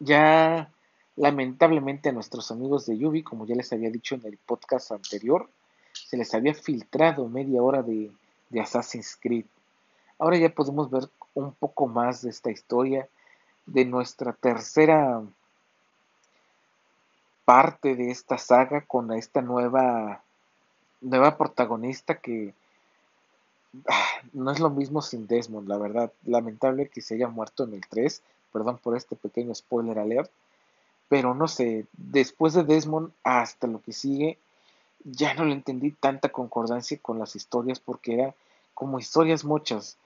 Ya 0.00 0.70
lamentablemente 1.16 2.08
a 2.08 2.12
nuestros 2.12 2.50
amigos 2.50 2.86
de 2.86 2.98
Yubi, 2.98 3.22
como 3.22 3.46
ya 3.46 3.54
les 3.54 3.72
había 3.72 3.90
dicho 3.90 4.14
en 4.14 4.24
el 4.24 4.36
podcast 4.38 4.92
anterior, 4.92 5.48
se 5.92 6.16
les 6.16 6.34
había 6.34 6.54
filtrado 6.54 7.28
media 7.28 7.62
hora 7.62 7.82
de, 7.82 8.10
de 8.50 8.60
Assassin's 8.60 9.16
Creed. 9.20 9.44
Ahora 10.18 10.38
ya 10.38 10.48
podemos 10.48 10.90
ver 10.90 11.08
un 11.34 11.52
poco 11.52 11.86
más 11.86 12.22
de 12.22 12.30
esta 12.30 12.50
historia, 12.50 13.08
de 13.66 13.84
nuestra 13.84 14.32
tercera 14.32 15.22
parte 17.44 17.94
de 17.94 18.10
esta 18.10 18.38
saga 18.38 18.82
con 18.82 19.12
esta 19.12 19.42
nueva 19.42 20.22
nueva 21.00 21.36
protagonista 21.36 22.16
que 22.16 22.54
ah, 23.88 24.06
no 24.32 24.50
es 24.50 24.58
lo 24.58 24.70
mismo 24.70 25.02
sin 25.02 25.26
Desmond, 25.26 25.68
la 25.68 25.78
verdad. 25.78 26.12
Lamentable 26.24 26.88
que 26.88 27.02
se 27.02 27.14
haya 27.14 27.28
muerto 27.28 27.64
en 27.64 27.74
el 27.74 27.82
3, 27.86 28.22
perdón 28.52 28.78
por 28.78 28.96
este 28.96 29.16
pequeño 29.16 29.54
spoiler 29.54 29.98
alert, 29.98 30.30
pero 31.08 31.34
no 31.34 31.46
sé, 31.48 31.86
después 31.92 32.54
de 32.54 32.64
Desmond 32.64 33.12
hasta 33.22 33.66
lo 33.66 33.82
que 33.82 33.92
sigue, 33.92 34.38
ya 35.04 35.34
no 35.34 35.44
le 35.44 35.52
entendí 35.52 35.92
tanta 35.92 36.30
concordancia 36.30 36.98
con 37.00 37.18
las 37.18 37.36
historias 37.36 37.78
porque 37.78 38.14
era 38.14 38.34
como 38.72 38.98
historias 38.98 39.44
muchas. 39.44 39.98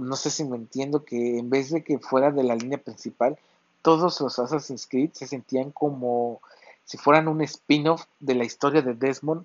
No 0.00 0.14
sé 0.14 0.30
si 0.30 0.44
me 0.44 0.56
entiendo 0.56 1.04
que 1.04 1.38
en 1.38 1.50
vez 1.50 1.70
de 1.70 1.82
que 1.82 1.98
fuera 1.98 2.30
de 2.30 2.44
la 2.44 2.54
línea 2.54 2.78
principal, 2.78 3.38
todos 3.82 4.20
los 4.20 4.38
Assassin's 4.38 4.86
Creed 4.86 5.10
se 5.12 5.26
sentían 5.26 5.70
como 5.70 6.40
si 6.84 6.98
fueran 6.98 7.28
un 7.28 7.40
spin-off 7.42 8.04
de 8.18 8.34
la 8.34 8.44
historia 8.44 8.82
de 8.82 8.94
Desmond 8.94 9.44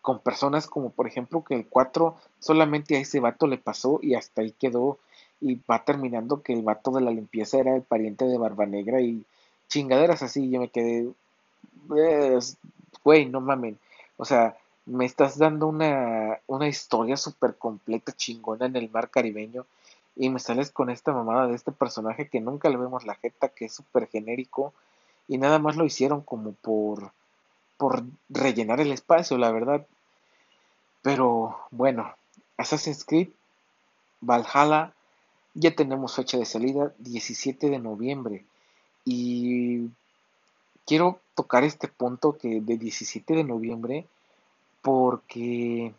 con 0.00 0.20
personas 0.20 0.66
como 0.66 0.90
por 0.90 1.06
ejemplo 1.06 1.44
que 1.44 1.54
el 1.54 1.66
4 1.66 2.16
solamente 2.38 2.96
a 2.96 3.00
ese 3.00 3.20
vato 3.20 3.46
le 3.46 3.58
pasó 3.58 3.98
y 4.02 4.14
hasta 4.14 4.42
ahí 4.42 4.52
quedó 4.52 4.98
y 5.40 5.60
va 5.70 5.84
terminando 5.84 6.42
que 6.42 6.52
el 6.52 6.62
vato 6.62 6.90
de 6.90 7.00
la 7.00 7.10
limpieza 7.10 7.58
era 7.58 7.74
el 7.74 7.82
pariente 7.82 8.24
de 8.24 8.38
Barba 8.38 8.66
Negra 8.66 9.00
y 9.00 9.24
chingaderas 9.68 10.22
así, 10.22 10.50
yo 10.50 10.60
me 10.60 10.68
quedé, 10.68 11.08
pues, 11.86 12.56
güey, 13.04 13.26
no 13.26 13.40
mamen, 13.40 13.78
o 14.16 14.24
sea, 14.24 14.56
me 14.86 15.04
estás 15.04 15.38
dando 15.38 15.66
una, 15.66 16.40
una 16.46 16.66
historia 16.66 17.16
súper 17.16 17.56
completa, 17.56 18.12
chingona 18.12 18.66
en 18.66 18.76
el 18.76 18.90
mar 18.90 19.10
caribeño 19.10 19.66
y 20.18 20.30
me 20.30 20.40
sales 20.40 20.70
con 20.70 20.90
esta 20.90 21.12
mamada 21.12 21.46
de 21.46 21.54
este 21.54 21.70
personaje 21.70 22.28
que 22.28 22.40
nunca 22.40 22.68
le 22.68 22.76
vemos 22.76 23.06
la 23.06 23.14
jeta, 23.14 23.48
que 23.48 23.66
es 23.66 23.74
súper 23.74 24.08
genérico 24.08 24.74
y 25.28 25.38
nada 25.38 25.60
más 25.60 25.76
lo 25.76 25.84
hicieron 25.86 26.22
como 26.22 26.52
por, 26.52 27.12
por 27.76 28.02
rellenar 28.28 28.80
el 28.80 28.90
espacio, 28.90 29.38
la 29.38 29.52
verdad. 29.52 29.86
Pero 31.02 31.56
bueno, 31.70 32.12
Assassin's 32.56 33.04
Creed 33.04 33.28
Valhalla 34.20 34.92
ya 35.54 35.74
tenemos 35.74 36.16
fecha 36.16 36.36
de 36.36 36.44
salida 36.44 36.92
17 36.98 37.70
de 37.70 37.78
noviembre 37.78 38.44
y 39.04 39.88
quiero 40.84 41.20
tocar 41.34 41.62
este 41.62 41.86
punto 41.86 42.36
que 42.36 42.60
de 42.60 42.76
17 42.76 43.34
de 43.34 43.44
noviembre 43.44 44.06
porque 44.82 45.92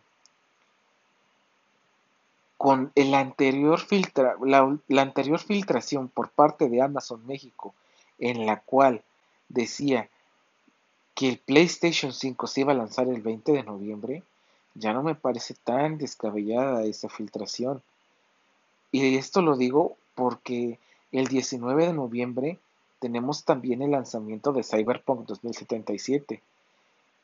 con 2.60 2.92
el 2.96 3.14
anterior 3.14 3.80
filtra, 3.80 4.36
la, 4.44 4.78
la, 4.90 5.02
anterior 5.02 5.40
filtración 5.40 6.10
por 6.10 6.30
parte 6.30 6.68
de 6.68 6.82
Amazon 6.82 7.26
México, 7.26 7.74
en 8.18 8.46
la 8.46 8.60
cual 8.60 9.02
decía 9.48 10.10
que 11.16 11.30
el 11.30 11.38
PlayStation 11.38 12.12
5 12.12 12.48
se 12.48 12.60
iba 12.60 12.74
a 12.74 12.76
lanzar 12.76 13.08
el 13.08 13.22
20 13.22 13.54
de 13.54 13.64
noviembre, 13.64 14.24
ya 14.76 14.92
no 14.92 15.04
me 15.04 15.16
parece 15.16 15.54
tan 15.54 15.98
descabellada 15.98 16.84
esa 16.84 17.08
filtración. 17.08 17.82
Y 18.92 19.16
esto 19.16 19.42
lo 19.42 19.56
digo 19.56 19.96
porque 20.14 20.80
el 21.14 21.28
19 21.28 21.86
de 21.86 21.94
noviembre 21.94 22.60
tenemos 23.00 23.46
también 23.46 23.82
el 23.82 23.92
lanzamiento 23.92 24.52
de 24.52 24.64
Cyberpunk 24.64 25.26
2077. 25.28 26.42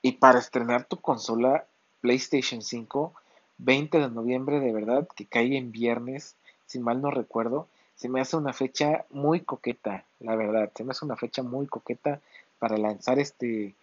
Y 0.02 0.14
para 0.14 0.40
estrenar 0.40 0.86
tu 0.86 0.96
consola 0.96 1.66
PlayStation 2.00 2.62
5, 2.62 3.14
20 3.58 4.00
de 4.00 4.10
noviembre 4.10 4.60
de 4.60 4.72
verdad, 4.72 5.08
que 5.16 5.26
cae 5.26 5.58
en 5.58 5.72
viernes, 5.72 6.36
si 6.66 6.80
mal 6.80 7.02
no 7.02 7.12
recuerdo, 7.12 7.68
se 7.96 8.10
me 8.10 8.20
hace 8.20 8.36
una 8.36 8.54
fecha 8.54 9.06
muy 9.10 9.40
coqueta, 9.42 10.04
la 10.20 10.36
verdad, 10.36 10.72
se 10.76 10.84
me 10.84 10.92
hace 10.92 11.06
una 11.06 11.16
fecha 11.16 11.44
muy 11.44 11.68
coqueta 11.68 12.20
para 12.60 12.78
lanzar 12.78 13.20
este 13.20 13.74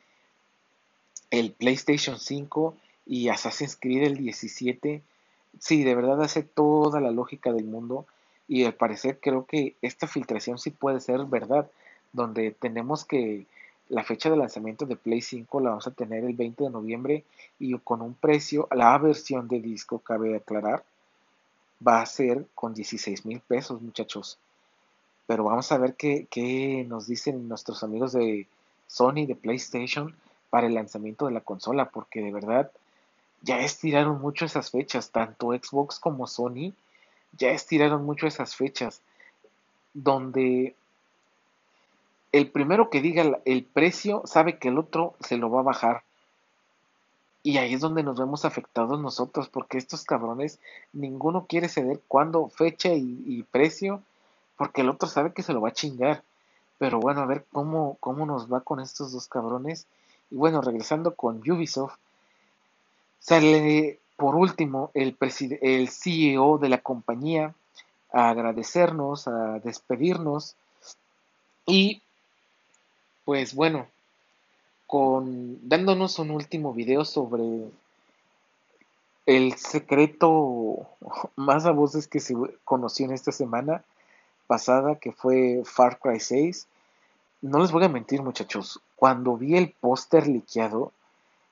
el 1.31 1.53
PlayStation 1.53 2.19
5 2.19 2.77
y 3.07 3.29
Assassin's 3.29 3.77
Creed 3.77 4.03
el 4.03 4.17
17. 4.19 5.03
Sí, 5.59 5.83
de 5.83 5.95
verdad 5.95 6.23
hace 6.23 6.43
toda 6.43 7.01
la 7.01 7.11
lógica 7.11 7.53
del 7.53 7.65
mundo 7.65 8.07
y 8.49 8.65
al 8.65 8.75
parecer 8.75 9.19
creo 9.21 9.47
que 9.47 9.75
esta 9.81 10.07
filtración 10.07 10.59
sí 10.59 10.71
puede 10.71 11.01
ser 11.01 11.25
verdad, 11.25 11.71
donde 12.13 12.51
tenemos 12.51 13.05
que 13.05 13.47
la 13.93 14.05
fecha 14.05 14.31
de 14.31 14.39
lanzamiento 14.39 14.87
de 14.87 14.97
Play 14.97 15.21
5 15.21 15.61
la 15.61 15.69
vamos 15.69 15.87
a 15.87 15.91
tener 15.91 16.25
el 16.25 16.33
20 16.33 16.65
de 16.65 16.71
noviembre 16.71 17.25
y 17.59 17.79
con 17.81 18.01
un 18.01 18.15
precio, 18.15 18.67
la 18.71 18.97
versión 18.97 19.49
de 19.49 19.61
disco, 19.61 19.99
cabe 19.99 20.35
aclarar, 20.35 20.83
va 21.87 22.01
a 22.01 22.07
ser 22.07 22.47
con 22.55 22.73
16 22.73 23.27
mil 23.27 23.41
pesos, 23.41 23.83
muchachos. 23.83 24.39
Pero 25.27 25.45
vamos 25.45 25.71
a 25.73 25.77
ver 25.77 25.95
qué, 25.95 26.27
qué 26.31 26.87
nos 26.89 27.07
dicen 27.07 27.47
nuestros 27.49 27.83
amigos 27.83 28.13
de 28.13 28.47
Sony, 28.87 29.27
de 29.27 29.37
PlayStation, 29.37 30.17
para 30.49 30.69
el 30.69 30.75
lanzamiento 30.75 31.27
de 31.27 31.33
la 31.33 31.43
consola, 31.43 31.91
porque 31.91 32.23
de 32.23 32.33
verdad 32.33 32.73
ya 33.43 33.61
estiraron 33.61 34.23
mucho 34.23 34.47
esas 34.47 34.71
fechas, 34.71 35.11
tanto 35.11 35.53
Xbox 35.53 36.01
como 36.01 36.27
Sony 36.27 36.73
ya 37.39 37.51
estiraron 37.51 38.07
mucho 38.07 38.27
esas 38.27 38.57
fechas, 38.57 39.03
donde 39.93 40.75
el 42.33 42.51
primero 42.51 42.91
que 42.91 43.01
diga 43.01 43.41
el 43.45 43.65
precio 43.65 44.23
sabe 44.25 44.59
que 44.59 44.69
el 44.69 44.79
otro 44.79 45.15
se 45.21 45.37
lo 45.37 45.51
va 45.51 45.61
a 45.61 45.65
bajar. 45.65 46.03
Y 47.45 47.59
ahí 47.59 47.75
es 47.75 47.81
donde 47.81 48.05
nos 48.05 48.19
vemos 48.19 48.45
afectados 48.45 49.01
nosotros, 49.01 49.49
porque 49.49 49.77
estos 49.77 50.05
cabrones, 50.05 50.61
ninguno 50.93 51.47
quiere 51.49 51.69
ceder 51.69 52.01
cuándo, 52.07 52.49
fecha 52.49 52.91
y, 52.95 53.43
precio, 53.51 54.01
porque 54.57 54.83
el 54.83 54.89
otro 54.89 55.09
sabe 55.09 55.33
que 55.33 55.43
se 55.43 55.53
lo 55.53 55.61
va 55.61 55.71
a 55.71 55.73
chingar. 55.73 56.23
Pero 56.79 57.01
bueno, 57.01 57.21
a 57.21 57.27
ver 57.27 57.45
cómo, 57.53 57.97
cómo 57.99 58.27
nos 58.27 58.53
va 58.53 58.61
con 58.61 58.81
estos 58.81 59.13
dos 59.13 59.27
cabrones. 59.27 59.87
Y 60.31 60.37
bueno, 60.37 60.61
regresando 60.61 61.17
con 61.17 61.39
Ubisoft, 61.39 61.97
sale 63.19 63.99
por 64.17 64.37
último 64.37 64.91
el, 64.95 65.17
el 65.61 65.89
CEO 65.89 66.59
de 66.59 66.69
la 66.69 66.79
compañía 66.79 67.55
a 68.13 68.31
agradecernos, 68.31 69.27
a 69.27 69.59
despedirnos. 69.59 70.55
Y 71.67 72.03
pues 73.25 73.55
bueno, 73.55 73.87
con 74.87 75.69
dándonos 75.69 76.19
un 76.19 76.31
último 76.31 76.73
video 76.73 77.05
sobre 77.05 77.71
el 79.27 79.55
secreto 79.55 80.87
más 81.37 81.67
a 81.67 81.71
voces 81.71 82.09
que 82.09 82.21
se 82.21 82.35
conoció 82.65 83.07
en 83.07 83.13
esta 83.13 83.33
semana 83.33 83.85
pasada, 84.47 84.97
que 84.97 85.13
fue 85.13 85.63
Far 85.65 85.99
Cry 85.99 86.21
6. 86.21 86.67
No 87.43 87.59
les 87.61 87.73
voy 87.73 87.85
a 87.85 87.89
mentir, 87.89 88.23
muchachos, 88.23 88.81
cuando 88.97 89.37
vi 89.37 89.57
el 89.57 89.71
póster 89.71 90.27
liqueado 90.27 90.93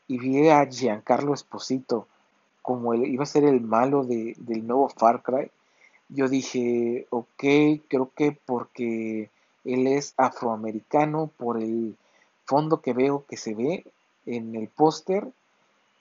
y 0.06 0.18
vi 0.18 0.48
a 0.48 0.64
Giancarlo 0.66 1.34
Esposito 1.34 2.06
como 2.62 2.94
él 2.94 3.06
iba 3.06 3.22
a 3.22 3.26
ser 3.26 3.44
el 3.44 3.60
malo 3.60 4.04
de, 4.04 4.34
del 4.38 4.66
nuevo 4.66 4.88
Far 4.88 5.22
Cry, 5.22 5.50
yo 6.08 6.28
dije, 6.28 7.06
ok, 7.10 7.44
creo 7.88 8.10
que 8.14 8.32
porque 8.32 9.30
él 9.64 9.86
es 9.86 10.14
afroamericano, 10.16 11.30
por 11.36 11.58
el 11.58 11.96
fondo 12.44 12.80
que 12.80 12.92
veo 12.92 13.24
que 13.26 13.36
se 13.36 13.54
ve 13.54 13.84
en 14.26 14.54
el 14.54 14.68
póster, 14.68 15.28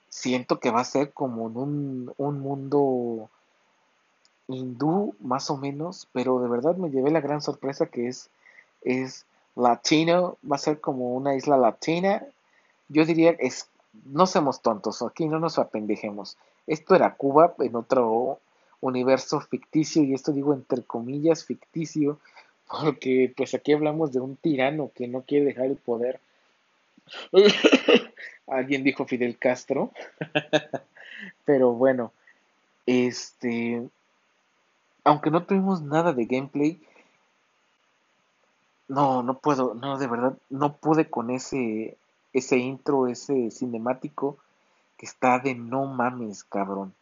siento 0.08 0.60
que 0.60 0.70
va 0.70 0.80
a 0.80 0.84
ser 0.84 1.12
como 1.12 1.48
en 1.48 1.56
un, 1.56 2.14
un 2.16 2.40
mundo 2.40 3.30
hindú 4.48 5.14
más 5.20 5.50
o 5.50 5.56
menos, 5.56 6.08
pero 6.12 6.40
de 6.40 6.48
verdad 6.48 6.76
me 6.76 6.90
llevé 6.90 7.10
la 7.10 7.20
gran 7.20 7.40
sorpresa 7.40 7.86
que 7.86 8.08
es, 8.08 8.30
es 8.82 9.24
latino, 9.54 10.36
va 10.50 10.56
a 10.56 10.58
ser 10.58 10.80
como 10.80 11.14
una 11.14 11.36
isla 11.36 11.56
latina. 11.56 12.24
Yo 12.88 13.04
diría, 13.04 13.30
es, 13.38 13.68
no 14.04 14.26
seamos 14.26 14.60
tontos, 14.62 15.02
aquí 15.02 15.28
no 15.28 15.38
nos 15.38 15.58
apendejemos. 15.58 16.36
Esto 16.66 16.94
era 16.94 17.14
Cuba 17.14 17.54
en 17.58 17.76
otro 17.76 18.38
universo 18.80 19.40
ficticio, 19.40 20.02
y 20.02 20.14
esto 20.14 20.32
digo 20.32 20.54
entre 20.54 20.82
comillas 20.82 21.44
ficticio, 21.44 22.18
porque 22.70 23.32
pues 23.36 23.54
aquí 23.54 23.72
hablamos 23.72 24.12
de 24.12 24.20
un 24.20 24.36
tirano 24.36 24.90
que 24.94 25.08
no 25.08 25.22
quiere 25.22 25.46
dejar 25.46 25.66
el 25.66 25.76
poder 25.76 26.20
Alguien 28.46 28.84
dijo 28.84 29.06
Fidel 29.06 29.38
Castro. 29.38 29.92
Pero 31.44 31.72
bueno, 31.72 32.12
este, 32.86 33.88
aunque 35.04 35.30
no 35.30 35.44
tuvimos 35.44 35.82
nada 35.82 36.12
de 36.12 36.26
gameplay, 36.26 36.80
no, 38.88 39.22
no 39.22 39.38
puedo, 39.38 39.74
no, 39.74 39.98
de 39.98 40.06
verdad, 40.06 40.36
no 40.48 40.76
pude 40.76 41.08
con 41.08 41.30
ese, 41.30 41.96
ese 42.32 42.56
intro, 42.58 43.06
ese 43.06 43.50
cinemático 43.50 44.38
que 44.96 45.06
está 45.06 45.38
de 45.38 45.54
no 45.54 45.86
mames, 45.86 46.44
cabrón. 46.44 46.94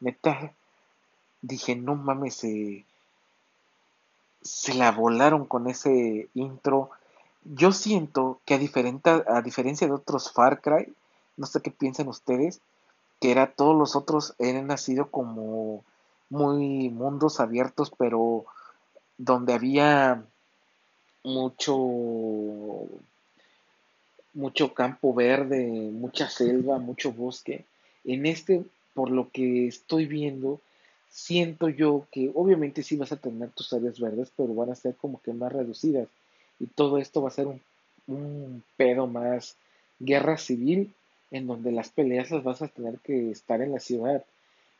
Neta, 0.00 0.52
dije, 1.42 1.74
no 1.74 1.96
mames, 1.96 2.36
se, 2.36 2.84
se 4.46 4.74
la 4.74 4.92
volaron 4.92 5.44
con 5.44 5.68
ese 5.68 6.28
intro 6.34 6.90
yo 7.54 7.72
siento 7.72 8.40
que 8.44 8.54
a, 8.54 8.58
a 9.36 9.42
diferencia 9.42 9.86
de 9.86 9.92
otros 9.92 10.32
Far 10.32 10.60
Cry, 10.60 10.92
no 11.36 11.46
sé 11.46 11.60
qué 11.60 11.70
piensan 11.70 12.08
ustedes, 12.08 12.60
que 13.20 13.30
era 13.30 13.52
todos 13.52 13.76
los 13.76 13.94
otros 13.94 14.34
eran 14.38 14.66
nacido 14.66 15.10
como 15.10 15.84
muy 16.28 16.88
mundos 16.90 17.38
abiertos, 17.38 17.92
pero 17.96 18.44
donde 19.16 19.54
había 19.54 20.24
mucho 21.22 21.76
mucho 24.34 24.74
campo 24.74 25.14
verde, 25.14 25.66
mucha 25.92 26.28
selva, 26.28 26.78
mucho 26.78 27.12
bosque. 27.12 27.64
En 28.04 28.26
este, 28.26 28.64
por 28.92 29.10
lo 29.10 29.30
que 29.30 29.66
estoy 29.66 30.06
viendo, 30.06 30.60
siento 31.08 31.68
yo 31.68 32.06
que 32.10 32.30
obviamente 32.34 32.82
sí 32.82 32.96
vas 32.96 33.12
a 33.12 33.16
tener 33.16 33.50
tus 33.50 33.72
áreas 33.72 33.98
verdes, 33.98 34.32
pero 34.36 34.54
van 34.54 34.70
a 34.70 34.74
ser 34.74 34.94
como 34.96 35.20
que 35.22 35.32
más 35.32 35.52
reducidas 35.52 36.08
y 36.58 36.66
todo 36.66 36.98
esto 36.98 37.22
va 37.22 37.28
a 37.28 37.32
ser 37.32 37.46
un, 38.06 38.62
pedo 38.76 39.06
más 39.06 39.56
guerra 39.98 40.38
civil 40.38 40.92
en 41.30 41.46
donde 41.46 41.72
las 41.72 41.88
peleas 41.90 42.30
vas 42.44 42.62
a 42.62 42.68
tener 42.68 42.98
que 43.00 43.30
estar 43.30 43.60
en 43.60 43.72
la 43.72 43.80
ciudad 43.80 44.24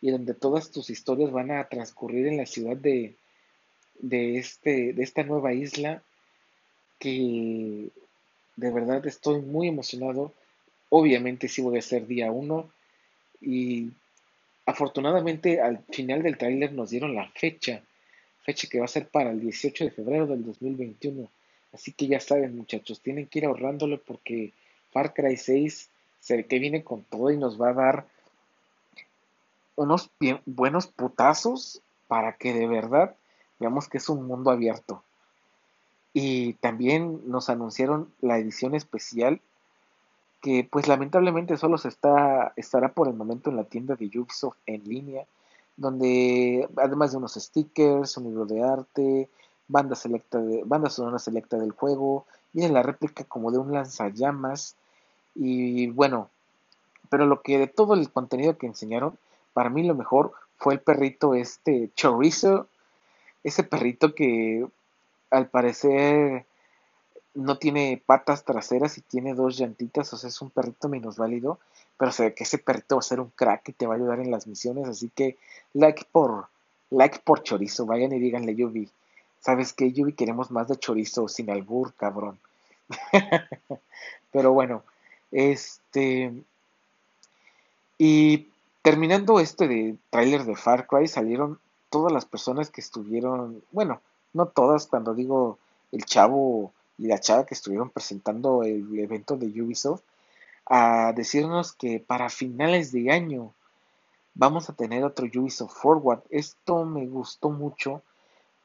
y 0.01 0.11
donde 0.11 0.35
todas 0.35 0.71
tus 0.71 0.91
historias 0.91 1.33
van 1.33 1.51
a 1.51 1.69
transcurrir 1.69 2.27
en 2.29 2.37
la 2.37 2.47
ciudad 2.47 2.77
de, 2.77 3.17
de, 3.99 4.39
este, 4.39 4.93
de 4.93 5.03
esta 5.03 5.25
nueva 5.25 5.55
isla 5.55 6.03
que 6.99 7.91
de 8.57 8.71
verdad 8.71 9.05
estoy 9.07 9.41
muy 9.41 9.69
emocionado. 9.69 10.33
Obviamente 10.89 11.49
sí 11.49 11.63
voy 11.63 11.79
a 11.79 11.83
ser 11.83 12.07
día 12.07 12.31
uno 12.31 12.71
y 13.41 13.91
afortunadamente 14.67 15.61
al 15.61 15.79
final 15.91 16.23
del 16.23 16.37
tráiler 16.37 16.73
nos 16.73 16.91
dieron 16.91 17.15
la 17.15 17.29
fecha, 17.31 17.83
fecha 18.43 18.69
que 18.69 18.81
va 18.81 18.85
a 18.85 18.89
ser 18.89 19.09
para 19.09 19.31
el 19.31 19.41
18 19.41 19.85
de 19.85 19.91
febrero 19.91 20.27
del 20.27 20.45
2021. 20.45 21.29
Así 21.73 21.93
que 21.93 22.09
ya 22.09 22.21
saben, 22.21 22.57
muchachos, 22.57 23.01
tienen 23.01 23.27
que 23.27 23.39
ir 23.39 23.47
ahorrándolo 23.47 24.01
porque 24.03 24.53
Far 24.93 25.15
Cry 25.15 25.37
6 25.37 25.89
se 26.21 26.45
que 26.45 26.59
viene 26.59 26.83
con 26.83 27.05
todo 27.05 27.31
y 27.31 27.37
nos 27.37 27.61
va 27.61 27.71
a 27.71 27.75
dar 27.75 28.07
unos 29.77 30.11
buenos 30.47 30.89
putazos 30.89 31.81
para 32.09 32.33
que 32.33 32.53
de 32.53 32.67
verdad 32.67 33.15
veamos 33.61 33.89
que 33.89 33.99
es 33.99 34.09
un 34.09 34.27
mundo 34.27 34.51
abierto. 34.51 35.03
Y 36.13 36.55
también 36.55 37.21
nos 37.27 37.51
anunciaron 37.51 38.11
la 38.21 38.39
edición 38.39 38.75
especial 38.75 39.41
que 40.47 40.63
pues 40.63 40.87
lamentablemente 40.87 41.57
solo 41.57 41.77
se 41.77 41.89
está 41.89 42.53
estará 42.55 42.93
por 42.93 43.09
el 43.09 43.15
momento 43.15 43.51
en 43.51 43.57
la 43.57 43.65
tienda 43.65 43.97
de 43.97 44.07
Ubisoft 44.07 44.57
en 44.67 44.85
línea, 44.85 45.27
donde 45.77 46.69
además 46.77 47.11
de 47.11 47.17
unos 47.17 47.35
stickers, 47.35 48.17
un 48.17 48.27
libro 48.27 48.47
de 48.47 48.63
arte, 48.63 49.29
banda 49.67 49.97
selecta 49.97 50.41
banda 50.65 50.89
sonora 50.89 51.19
selecta 51.19 51.59
del 51.59 51.73
juego, 51.73 52.27
viene 52.53 52.73
la 52.73 52.85
réplica 52.85 53.25
como 53.25 53.51
de 53.51 53.59
un 53.59 53.73
lanzallamas 53.73 54.77
y 55.35 55.89
bueno, 55.89 56.31
pero 57.11 57.27
lo 57.27 57.43
que 57.43 57.59
de 57.59 57.67
todo 57.67 57.95
el 57.95 58.09
contenido 58.09 58.57
que 58.57 58.69
enseñaron, 58.69 59.19
para 59.53 59.69
mí 59.69 59.83
lo 59.83 59.97
mejor 59.97 60.31
fue 60.59 60.75
el 60.75 60.81
perrito 60.81 61.35
este 61.35 61.91
chorizo, 61.97 62.69
ese 63.43 63.65
perrito 63.65 64.15
que 64.15 64.65
al 65.33 65.49
parecer 65.49 66.47
no 67.37 67.59
tiene 67.59 68.03
patas 68.05 68.45
traseras 68.45 68.99
y 68.99 69.03
tiene 69.03 69.35
dos 69.35 69.59
llantitas, 69.59 70.13
o 70.13 70.17
sea, 70.17 70.29
es 70.29 70.41
un 70.41 70.51
perrito 70.51 70.89
menos 70.89 71.17
válido, 71.17 71.59
pero 71.99 72.11
se 72.11 72.25
ve 72.25 72.35
que 72.35 72.45
ese 72.45 72.59
perrito 72.59 72.97
va 72.97 73.01
a 73.01 73.03
ser 73.03 73.21
un 73.21 73.31
crack 73.31 73.69
y 73.69 73.73
te 73.73 73.87
va 73.87 73.95
a 73.95 73.97
ayudar 73.97 74.21
en 74.21 74.31
las 74.31 74.47
misiones, 74.47 74.89
así 74.89 75.11
que 75.15 75.37
like 75.75 76.07
por 76.11 76.49
like 76.91 77.21
por 77.25 77.43
chorizo, 77.43 77.87
vayan 77.87 78.13
y 78.13 78.19
díganle 78.19 78.55
yo 78.55 78.69
vi. 78.69 78.89
¿Sabes 79.41 79.73
qué, 79.73 79.93
Yubi? 79.93 80.15
Queremos 80.15 80.51
más 80.51 80.69
de 80.69 80.77
chorizo 80.77 81.29
sin 81.29 81.51
albur, 81.51 81.95
cabrón. 81.95 82.39
Pero 84.33 84.53
bueno, 84.53 84.83
este. 85.31 86.33
Y 87.99 88.49
terminando 88.83 89.41
este 89.41 89.69
de 89.69 89.97
tráiler 90.11 90.45
de 90.45 90.57
Far 90.57 90.87
Cry, 90.87 91.07
salieron 91.07 91.59
todas 91.91 92.13
las 92.13 92.25
personas 92.25 92.71
que 92.71 92.81
estuvieron, 92.81 93.63
bueno, 93.71 94.01
no 94.33 94.47
todas, 94.47 94.87
cuando 94.87 95.15
digo 95.15 95.59
el 95.93 96.05
chavo 96.05 96.73
y 96.99 97.07
la 97.07 97.21
chava 97.21 97.47
que 97.47 97.55
estuvieron 97.55 97.91
presentando 97.91 98.63
el 98.63 98.99
evento 98.99 99.37
de 99.37 99.47
Ubisoft, 99.61 100.03
a 100.67 101.13
decirnos 101.15 101.73
que 101.73 102.01
para 102.01 102.29
finales 102.29 102.93
de 102.93 103.11
año 103.11 103.55
vamos 104.35 104.69
a 104.69 104.75
tener 104.75 105.05
otro 105.05 105.27
Ubisoft 105.27 105.77
Forward. 105.77 106.23
Esto 106.31 106.85
me 106.85 107.07
gustó 107.07 107.51
mucho 107.51 108.03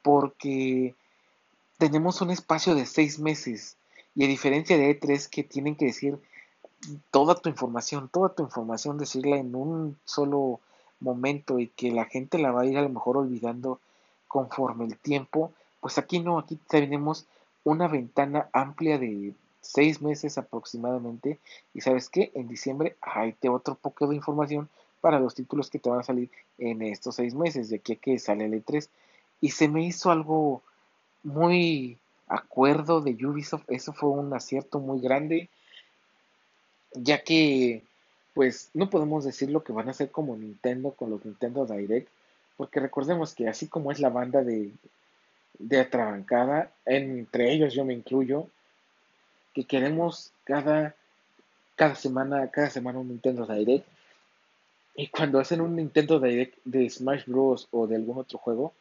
porque 0.02 0.94
tenemos 1.78 2.20
un 2.20 2.30
espacio 2.30 2.74
de 2.74 2.86
seis 2.86 3.18
meses 3.18 3.76
y 4.14 4.24
a 4.24 4.28
diferencia 4.28 4.76
de 4.76 4.98
E3 4.98 5.28
que 5.28 5.42
tienen 5.42 5.76
que 5.76 5.86
decir 5.86 6.18
toda 7.10 7.34
tu 7.34 7.48
información, 7.48 8.08
toda 8.08 8.30
tu 8.30 8.42
información, 8.42 8.98
decirla 8.98 9.36
en 9.36 9.54
un 9.54 9.96
solo 10.04 10.60
momento 11.00 11.58
y 11.58 11.68
que 11.68 11.90
la 11.90 12.04
gente 12.04 12.38
la 12.38 12.52
va 12.52 12.62
a 12.62 12.66
ir 12.66 12.78
a 12.78 12.82
lo 12.82 12.88
mejor 12.88 13.16
olvidando 13.16 13.80
conforme 14.28 14.86
el 14.86 14.96
tiempo, 14.98 15.52
pues 15.80 15.98
aquí 15.98 16.20
no, 16.20 16.38
aquí 16.38 16.58
tenemos 16.68 17.26
una 17.64 17.88
ventana 17.88 18.48
amplia 18.52 18.98
de 18.98 19.34
seis 19.60 20.02
meses 20.02 20.38
aproximadamente 20.38 21.38
y 21.72 21.80
sabes 21.80 22.08
que 22.08 22.32
en 22.34 22.48
diciembre 22.48 22.96
hay 23.00 23.34
otro 23.48 23.76
poco 23.76 24.08
de 24.08 24.16
información 24.16 24.68
para 25.00 25.20
los 25.20 25.34
títulos 25.34 25.70
que 25.70 25.78
te 25.78 25.88
van 25.88 26.00
a 26.00 26.04
salir 26.04 26.30
en 26.58 26.82
estos 26.82 27.16
seis 27.16 27.34
meses 27.34 27.70
de 27.70 27.76
aquí 27.76 27.92
a 27.94 27.96
que 27.96 28.18
sale 28.18 28.44
el 28.44 28.64
E3 28.64 28.88
y 29.40 29.50
se 29.50 29.68
me 29.68 29.84
hizo 29.84 30.10
algo 30.10 30.62
muy 31.22 31.98
acuerdo 32.28 33.00
de 33.00 33.12
Ubisoft, 33.26 33.64
eso 33.68 33.92
fue 33.92 34.10
un 34.10 34.32
acierto 34.32 34.78
muy 34.78 35.00
grande, 35.00 35.48
ya 36.94 37.22
que 37.22 37.82
pues 38.34 38.70
no 38.72 38.88
podemos 38.88 39.24
decir 39.24 39.50
lo 39.50 39.62
que 39.62 39.72
van 39.72 39.88
a 39.88 39.90
hacer 39.90 40.10
como 40.10 40.36
Nintendo 40.36 40.92
con 40.92 41.10
los 41.10 41.24
Nintendo 41.24 41.66
Direct, 41.66 42.08
porque 42.56 42.80
recordemos 42.80 43.34
que 43.34 43.48
así 43.48 43.66
como 43.66 43.92
es 43.92 44.00
la 44.00 44.08
banda 44.08 44.42
de, 44.42 44.72
de 45.58 45.80
atrabancada, 45.80 46.70
entre 46.84 47.52
ellos 47.52 47.74
yo 47.74 47.84
me 47.84 47.94
incluyo, 47.94 48.48
que 49.54 49.64
queremos 49.64 50.32
cada, 50.44 50.94
cada 51.76 51.94
semana, 51.94 52.48
cada 52.50 52.70
semana 52.70 52.98
un 52.98 53.08
Nintendo 53.08 53.46
Direct, 53.46 53.86
y 54.94 55.08
cuando 55.08 55.40
hacen 55.40 55.60
un 55.60 55.76
Nintendo 55.76 56.20
Direct 56.20 56.58
de 56.64 56.88
Smash 56.88 57.24
Bros. 57.26 57.68
o 57.70 57.86
de 57.86 57.96
algún 57.96 58.18
otro 58.18 58.38
juego, 58.38 58.72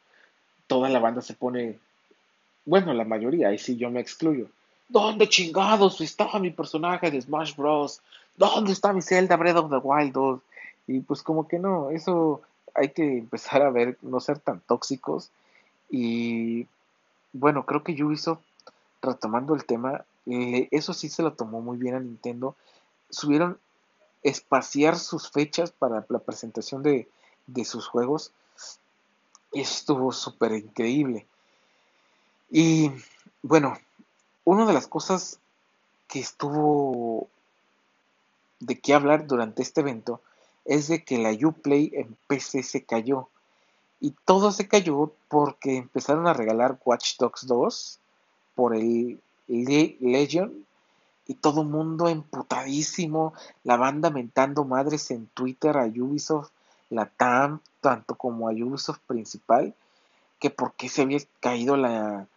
toda 0.68 0.90
la 0.90 1.00
banda 1.00 1.22
se 1.22 1.34
pone, 1.34 1.80
bueno, 2.66 2.94
la 2.94 3.06
mayoría, 3.06 3.50
ahí 3.50 3.58
sí 3.58 3.78
yo 3.78 3.90
me 3.90 4.02
excluyo. 4.02 4.48
¿Dónde 4.90 5.30
chingados 5.30 6.02
estaba 6.02 6.40
mi 6.40 6.52
personaje 6.52 7.12
de 7.12 7.22
Smash 7.22 7.56
Bros? 7.56 8.02
¿Dónde 8.36 8.74
está 8.74 8.92
mi 8.92 9.02
Zelda 9.02 9.38
Breath 9.38 9.58
of 9.58 9.70
the 9.70 9.78
Wild 9.78 10.12
2? 10.14 10.42
Y 10.88 11.00
pues 11.00 11.24
como 11.24 11.48
que 11.48 11.60
no, 11.60 11.92
eso 11.92 12.42
hay 12.74 12.90
que 12.90 13.20
empezar 13.20 13.62
a 13.62 13.70
ver, 13.70 13.98
no 14.02 14.20
ser 14.20 14.40
tan 14.40 14.60
tóxicos. 14.62 15.30
Y 15.92 16.68
bueno, 17.34 17.66
creo 17.66 17.84
que 17.84 18.02
Ubisoft, 18.04 18.42
retomando 19.02 19.54
el 19.54 19.66
tema, 19.66 20.06
eso 20.26 20.94
sí 20.94 21.10
se 21.10 21.22
lo 21.22 21.34
tomó 21.34 21.62
muy 21.62 21.78
bien 21.78 21.96
a 21.96 22.00
Nintendo. 22.00 22.56
Subieron 23.10 23.60
espaciar 24.24 24.98
sus 24.98 25.30
fechas 25.30 25.72
para 25.72 26.06
la 26.08 26.20
presentación 26.20 26.82
de, 26.82 27.10
de 27.48 27.66
sus 27.66 27.88
juegos. 27.88 28.32
Estuvo 29.52 30.12
súper 30.12 30.54
increíble. 30.54 31.28
Y 32.50 32.92
bueno, 33.42 33.78
una 34.46 34.66
de 34.66 34.74
las 34.74 34.88
cosas 34.88 35.40
que 36.08 36.20
estuvo 36.20 37.30
de 38.60 38.80
qué 38.80 38.94
hablar 38.94 39.28
durante 39.28 39.62
este 39.62 39.82
evento 39.82 40.22
es 40.66 40.88
de 40.88 41.04
que 41.04 41.18
la 41.18 41.32
Uplay 41.32 41.92
en 41.94 42.16
PC 42.28 42.64
se 42.64 42.84
cayó. 42.84 43.30
Y 44.02 44.16
todo 44.26 44.52
se 44.52 44.68
cayó 44.68 45.14
porque 45.30 45.78
empezaron 45.78 46.28
a 46.28 46.34
regalar 46.34 46.80
Watch 46.84 47.18
Dogs 47.18 47.48
2 47.48 48.00
por 48.56 48.76
el 48.76 49.22
Legion 49.48 50.66
y 51.28 51.36
todo 51.36 51.64
mundo 51.64 52.10
emputadísimo, 52.10 53.34
la 53.64 53.78
banda 53.78 54.10
mentando 54.10 54.66
madres 54.66 55.12
en 55.12 55.28
Twitter 55.28 55.78
a 55.78 55.86
Ubisoft, 55.86 56.50
la 56.90 57.06
TAM, 57.06 57.62
tanto 57.80 58.16
como 58.16 58.50
a 58.50 58.52
Ubisoft 58.52 59.00
principal, 59.08 59.74
que 60.40 60.50
por 60.50 60.74
qué 60.74 60.90
se 60.90 61.04
había 61.04 61.20
caído 61.40 61.78
la, 61.78 62.28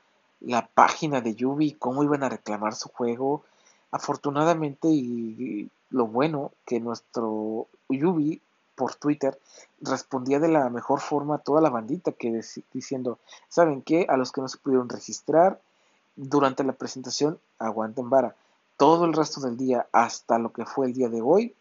la 0.40 0.66
página 0.66 1.20
de 1.20 1.34
Ubi, 1.44 1.72
cómo 1.72 2.04
iban 2.04 2.22
a 2.22 2.28
reclamar 2.28 2.74
su 2.74 2.88
juego. 2.88 3.42
Afortunadamente 3.90 4.88
y, 4.88 5.70
lo 5.90 6.06
bueno 6.06 6.52
que 6.66 6.80
nuestro 6.80 7.66
Ubi 7.88 8.40
por 8.74 8.94
Twitter 8.94 9.38
respondía 9.80 10.40
de 10.40 10.48
la 10.48 10.68
mejor 10.70 11.00
forma 11.00 11.36
a 11.36 11.38
toda 11.38 11.60
la 11.60 11.70
bandita 11.70 12.12
que 12.12 12.42
diciendo, 12.72 13.18
¿saben 13.48 13.82
qué? 13.82 14.06
A 14.08 14.16
los 14.16 14.32
que 14.32 14.40
no 14.40 14.48
se 14.48 14.58
pudieron 14.58 14.88
registrar 14.88 15.60
durante 16.16 16.64
la 16.64 16.72
presentación, 16.72 17.38
aguanten 17.58 18.10
vara. 18.10 18.34
Todo 18.76 19.04
el 19.04 19.12
resto 19.12 19.40
del 19.40 19.56
día, 19.56 19.86
hasta 19.92 20.38
lo 20.38 20.52
que 20.52 20.64
fue 20.64 20.86
el 20.86 20.94
día 20.94 21.08
de 21.08 21.22
hoy, 21.22 21.54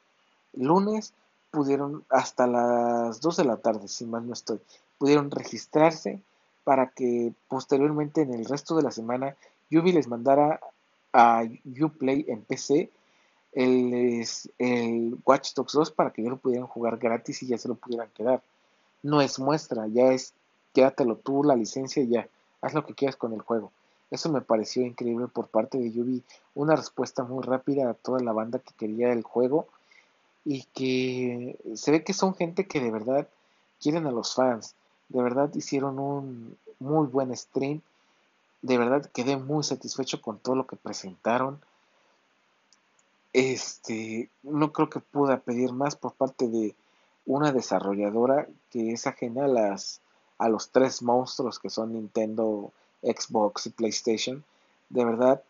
lunes, 0.54 1.14
pudieron, 1.52 2.04
hasta 2.10 2.48
las 2.48 3.22
2 3.22 3.38
de 3.38 3.46
la 3.46 3.58
tarde, 3.58 3.88
si 3.88 4.06
mal 4.06 4.26
no 4.26 4.34
estoy, 4.34 4.60
pudieron 4.98 5.30
registrarse 5.30 6.22
para 6.64 6.90
que 6.90 7.34
posteriormente 7.48 8.22
en 8.22 8.34
el 8.34 8.46
resto 8.46 8.76
de 8.76 8.84
la 8.84 8.92
semana 8.92 9.36
Ubi 9.72 9.92
les 9.92 10.08
mandara 10.08 10.60
a 11.12 11.44
Uplay 11.80 12.26
en 12.28 12.42
PC 12.44 12.90
el, 13.54 14.26
el 14.58 15.18
Watch 15.26 15.54
Dogs 15.54 15.74
2 15.74 15.92
para 15.92 16.12
que 16.12 16.24
ya 16.24 16.30
lo 16.30 16.38
pudieran 16.38 16.68
jugar 16.68 16.98
gratis 16.98 17.44
y 17.44 17.48
ya 17.48 17.58
se 17.58 17.68
lo 17.68 17.76
pudieran 17.76 18.10
quedar. 18.14 18.42
No 19.02 19.22
es 19.22 19.40
muestra, 19.40 19.88
ya 19.88 20.12
es 20.12 20.34
quédatelo 20.74 21.18
tú 21.18 21.44
la 21.44 21.56
licencia 21.56 22.02
y 22.02 22.10
ya, 22.10 22.28
haz 22.62 22.74
lo 22.74 22.86
que 22.86 22.96
quieras 22.96 23.16
con 23.16 23.34
el 23.34 23.42
juego. 23.42 23.72
Eso 24.12 24.30
me 24.30 24.42
pareció 24.42 24.86
increíble 24.86 25.28
por 25.28 25.48
parte 25.48 25.78
de 25.78 25.92
Yubi, 25.92 26.24
una 26.56 26.76
respuesta 26.76 27.24
muy 27.24 27.44
rápida 27.44 27.90
a 27.90 27.94
toda 27.96 28.20
la 28.20 28.32
banda 28.32 28.60
que 28.60 28.74
quería 28.78 29.12
el 29.12 29.24
juego. 29.24 29.68
Y 30.46 30.66
que 30.74 31.58
se 31.76 31.92
ve 31.92 32.04
que 32.04 32.14
son 32.14 32.36
gente 32.36 32.68
que 32.68 32.82
de 32.82 32.92
verdad 32.92 33.28
quieren 33.80 34.08
a 34.08 34.12
los 34.12 34.36
fans, 34.36 34.76
de 35.10 35.22
verdad 35.22 35.50
hicieron 35.56 36.00
un 36.00 36.58
muy 36.80 37.08
buen 37.08 37.36
stream, 37.36 37.82
de 38.62 38.78
verdad 38.78 39.10
quedé 39.14 39.38
muy 39.38 39.64
satisfecho 39.64 40.22
con 40.22 40.38
todo 40.38 40.56
lo 40.56 40.68
que 40.68 40.76
presentaron 40.76 41.60
este, 43.34 44.30
no 44.44 44.72
creo 44.72 44.90
que 44.90 45.00
pueda 45.00 45.40
pedir 45.40 45.74
más 45.74 45.96
por 45.96 46.14
parte 46.14 46.48
de 46.48 46.76
una 47.26 47.52
desarrolladora 47.52 48.48
que 48.70 48.92
es 48.92 49.08
ajena 49.08 49.46
a 49.46 49.48
las 49.48 50.02
a 50.38 50.50
los 50.50 50.70
tres 50.72 51.02
monstruos 51.02 51.60
que 51.60 51.70
son 51.70 51.94
Nintendo, 51.94 52.72
Xbox 53.02 53.68
y 53.68 53.70
PlayStation. 53.70 54.44
De 54.90 55.06
verdad, 55.06 55.42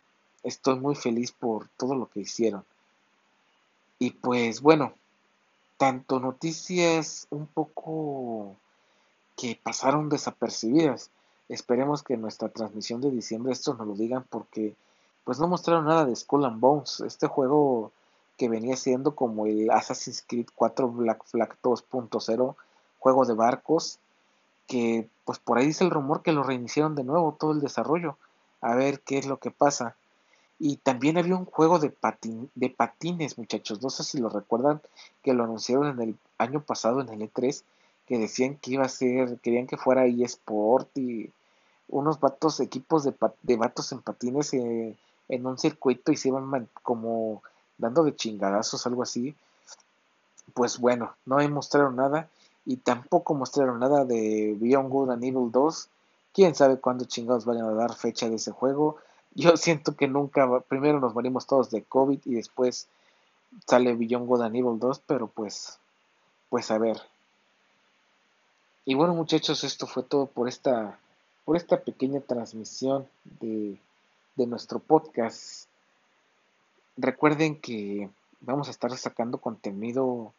estoy 0.43 0.79
muy 0.79 0.95
feliz 0.95 1.31
por 1.31 1.67
todo 1.77 1.95
lo 1.95 2.09
que 2.09 2.21
hicieron. 2.21 2.63
Y 3.97 4.11
pues 4.11 4.61
bueno, 4.61 4.93
tanto 5.77 6.19
noticias 6.19 7.27
un 7.29 7.47
poco 7.47 8.55
que 9.35 9.59
pasaron 9.61 10.09
desapercibidas. 10.09 11.09
Esperemos 11.49 12.03
que 12.03 12.13
en 12.13 12.21
nuestra 12.21 12.49
transmisión 12.49 13.01
de 13.01 13.11
diciembre 13.11 13.53
esto 13.53 13.73
nos 13.73 13.87
lo 13.87 13.95
digan 13.95 14.25
porque 14.29 14.75
pues 15.23 15.39
no 15.39 15.47
mostraron 15.47 15.85
nada 15.85 16.05
de 16.05 16.15
Skull 16.15 16.45
and 16.45 16.59
Bones, 16.59 16.99
este 17.01 17.27
juego 17.27 17.91
que 18.37 18.49
venía 18.49 18.75
siendo 18.75 19.15
como 19.15 19.45
el 19.45 19.69
Assassin's 19.71 20.23
Creed 20.27 20.47
4 20.55 20.89
Black 20.89 21.23
Flag 21.25 21.55
2.0, 21.61 22.55
juego 22.99 23.25
de 23.25 23.33
barcos, 23.33 23.99
que 24.67 25.07
pues 25.25 25.39
por 25.39 25.57
ahí 25.57 25.67
dice 25.67 25.83
el 25.83 25.91
rumor 25.91 26.21
que 26.21 26.31
lo 26.31 26.43
reiniciaron 26.43 26.95
de 26.95 27.03
nuevo 27.03 27.37
todo 27.39 27.51
el 27.51 27.61
desarrollo, 27.61 28.17
a 28.61 28.75
ver 28.75 29.01
qué 29.01 29.17
es 29.17 29.25
lo 29.25 29.37
que 29.37 29.51
pasa. 29.51 29.95
Y 30.59 30.77
también 30.77 31.17
había 31.17 31.35
un 31.35 31.45
juego 31.45 31.79
de, 31.79 31.93
de 32.55 32.69
patines, 32.69 33.37
muchachos, 33.37 33.81
no 33.81 33.89
sé 33.89 34.03
si 34.03 34.19
lo 34.19 34.29
recuerdan, 34.29 34.81
que 35.21 35.33
lo 35.33 35.43
anunciaron 35.43 35.87
en 35.87 36.01
el 36.01 36.15
año 36.37 36.61
pasado 36.61 37.01
en 37.01 37.09
el 37.09 37.21
E3, 37.21 37.63
que 38.07 38.17
decían 38.17 38.55
que 38.55 38.71
iba 38.71 38.85
a 38.85 38.89
ser, 38.89 39.39
querían 39.39 39.67
que 39.67 39.77
fuera 39.77 40.05
eSport 40.05 40.97
y 40.97 41.31
unos 41.87 42.19
vatos, 42.19 42.59
equipos 42.59 43.03
de, 43.03 43.13
de 43.41 43.55
vatos 43.57 43.91
en 43.91 44.01
patines 44.01 44.53
eh, 44.53 44.95
en 45.29 45.45
un 45.45 45.57
circuito 45.57 46.11
y 46.11 46.17
se 46.17 46.29
iban 46.29 46.69
como 46.81 47.41
dando 47.77 48.03
de 48.03 48.15
chingadazos, 48.15 48.85
algo 48.85 49.03
así. 49.03 49.35
Pues 50.53 50.77
bueno, 50.77 51.15
no 51.25 51.37
mostraron 51.49 51.95
nada 51.95 52.29
y 52.65 52.77
tampoco 52.77 53.33
mostraron 53.33 53.79
nada 53.79 54.05
de 54.05 54.55
Beyond 54.59 54.89
Good 54.89 55.09
and 55.11 55.23
Evil 55.23 55.51
2. 55.51 55.89
Quién 56.33 56.55
sabe 56.55 56.79
cuándo 56.79 57.05
chingados 57.05 57.45
vayan 57.45 57.65
a 57.65 57.73
dar 57.73 57.95
fecha 57.95 58.29
de 58.29 58.35
ese 58.35 58.51
juego. 58.51 58.97
Yo 59.35 59.57
siento 59.57 59.95
que 59.95 60.07
nunca, 60.07 60.59
primero 60.61 60.99
nos 60.99 61.13
morimos 61.13 61.47
todos 61.47 61.71
de 61.71 61.83
COVID 61.83 62.19
y 62.25 62.35
después 62.35 62.87
sale 63.67 63.95
Beyond 63.95 64.27
Good 64.27 64.41
and 64.41 64.55
Evil 64.55 64.79
2, 64.79 65.01
pero 65.05 65.27
pues, 65.27 65.79
pues 66.49 66.69
a 66.71 66.77
ver. 66.77 67.01
Y 68.85 68.95
bueno 68.95 69.13
muchachos, 69.13 69.63
esto 69.63 69.87
fue 69.87 70.03
todo 70.03 70.25
por 70.25 70.47
esta, 70.47 70.99
por 71.45 71.55
esta 71.55 71.79
pequeña 71.81 72.19
transmisión 72.19 73.07
de 73.39 73.79
de 74.35 74.47
nuestro 74.47 74.79
podcast. 74.79 75.67
Recuerden 76.97 77.59
que 77.59 78.09
vamos 78.41 78.67
a 78.67 78.71
estar 78.71 78.95
sacando 78.97 79.39
contenido. 79.39 80.33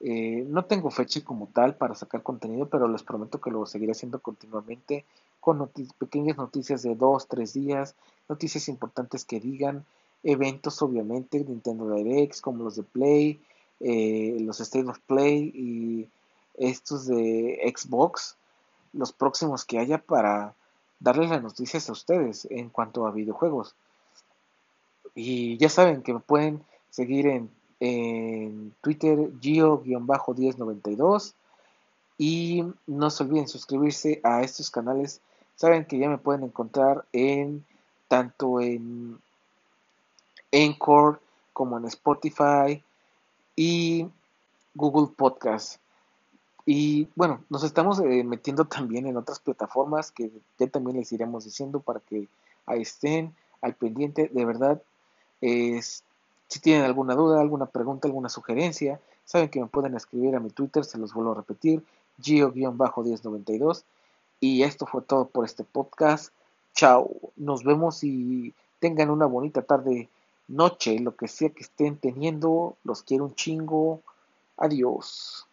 Eh, 0.00 0.44
no 0.48 0.64
tengo 0.64 0.90
fecha 0.90 1.22
como 1.24 1.46
tal 1.46 1.76
para 1.76 1.94
sacar 1.94 2.22
contenido, 2.22 2.68
pero 2.68 2.88
les 2.88 3.02
prometo 3.02 3.40
que 3.40 3.50
lo 3.50 3.66
seguiré 3.66 3.92
haciendo 3.92 4.20
continuamente 4.20 5.04
con 5.40 5.68
pequeñas 5.98 6.36
noticias 6.36 6.82
de 6.82 6.94
dos, 6.94 7.26
tres 7.26 7.52
días, 7.52 7.96
noticias 8.28 8.68
importantes 8.68 9.24
que 9.24 9.40
digan, 9.40 9.84
eventos 10.22 10.80
obviamente, 10.82 11.44
Nintendo 11.44 11.92
Direct, 11.92 12.40
como 12.40 12.62
los 12.62 12.76
de 12.76 12.84
Play, 12.84 13.40
eh, 13.80 14.36
los 14.40 14.60
State 14.60 14.88
of 14.88 15.00
Play 15.00 15.50
y 15.54 16.08
estos 16.54 17.06
de 17.06 17.60
Xbox, 17.76 18.36
los 18.92 19.12
próximos 19.12 19.64
que 19.64 19.78
haya 19.78 19.98
para 19.98 20.54
darles 21.02 21.30
las 21.30 21.42
noticias 21.42 21.88
a 21.88 21.92
ustedes 21.92 22.46
en 22.50 22.68
cuanto 22.70 23.06
a 23.06 23.10
videojuegos. 23.10 23.74
Y 25.14 25.56
ya 25.58 25.68
saben 25.68 26.02
que 26.02 26.14
me 26.14 26.20
pueden 26.20 26.64
seguir 26.90 27.26
en, 27.26 27.50
Twitter 28.80 29.18
Gio-1092 29.40 31.34
y 32.16 32.64
no 32.86 33.10
se 33.10 33.24
olviden 33.24 33.48
suscribirse 33.48 34.20
a 34.22 34.42
estos 34.42 34.70
canales. 34.70 35.20
Saben 35.56 35.84
que 35.84 35.98
ya 35.98 36.08
me 36.08 36.18
pueden 36.18 36.44
encontrar 36.44 37.04
en 37.12 37.66
tanto 38.06 38.60
en 38.60 39.18
Encore 40.52 41.18
como 41.52 41.76
en 41.76 41.86
Spotify 41.86 42.84
y 43.56 44.06
Google 44.76 45.12
Podcast. 45.16 45.81
Y 46.64 47.08
bueno, 47.16 47.44
nos 47.50 47.64
estamos 47.64 48.00
eh, 48.00 48.24
metiendo 48.24 48.64
también 48.66 49.06
en 49.06 49.16
otras 49.16 49.40
plataformas 49.40 50.12
que 50.12 50.30
ya 50.58 50.66
también 50.68 50.96
les 50.96 51.12
iremos 51.12 51.44
diciendo 51.44 51.80
para 51.80 52.00
que 52.00 52.28
ahí 52.66 52.82
estén 52.82 53.34
al 53.60 53.74
pendiente, 53.74 54.30
de 54.32 54.44
verdad. 54.44 54.82
Si 55.40 56.60
tienen 56.60 56.84
alguna 56.84 57.14
duda, 57.14 57.40
alguna 57.40 57.64
pregunta, 57.64 58.06
alguna 58.06 58.28
sugerencia, 58.28 59.00
saben 59.24 59.48
que 59.48 59.58
me 59.58 59.68
pueden 59.68 59.94
escribir 59.96 60.36
a 60.36 60.40
mi 60.40 60.50
Twitter, 60.50 60.84
se 60.84 60.98
los 60.98 61.14
vuelvo 61.14 61.32
a 61.32 61.36
repetir, 61.36 61.82
gio-1092. 62.20 63.84
Y 64.38 64.62
esto 64.62 64.84
fue 64.84 65.00
todo 65.00 65.28
por 65.28 65.46
este 65.46 65.64
podcast. 65.64 66.30
Chao, 66.74 67.10
nos 67.36 67.64
vemos 67.64 68.04
y 68.04 68.52
tengan 68.80 69.08
una 69.08 69.24
bonita 69.24 69.62
tarde, 69.62 70.10
noche, 70.46 70.98
lo 70.98 71.16
que 71.16 71.26
sea 71.26 71.48
que 71.48 71.62
estén 71.62 71.96
teniendo. 71.96 72.76
Los 72.84 73.02
quiero 73.02 73.24
un 73.24 73.34
chingo. 73.34 74.02
Adiós. 74.58 75.46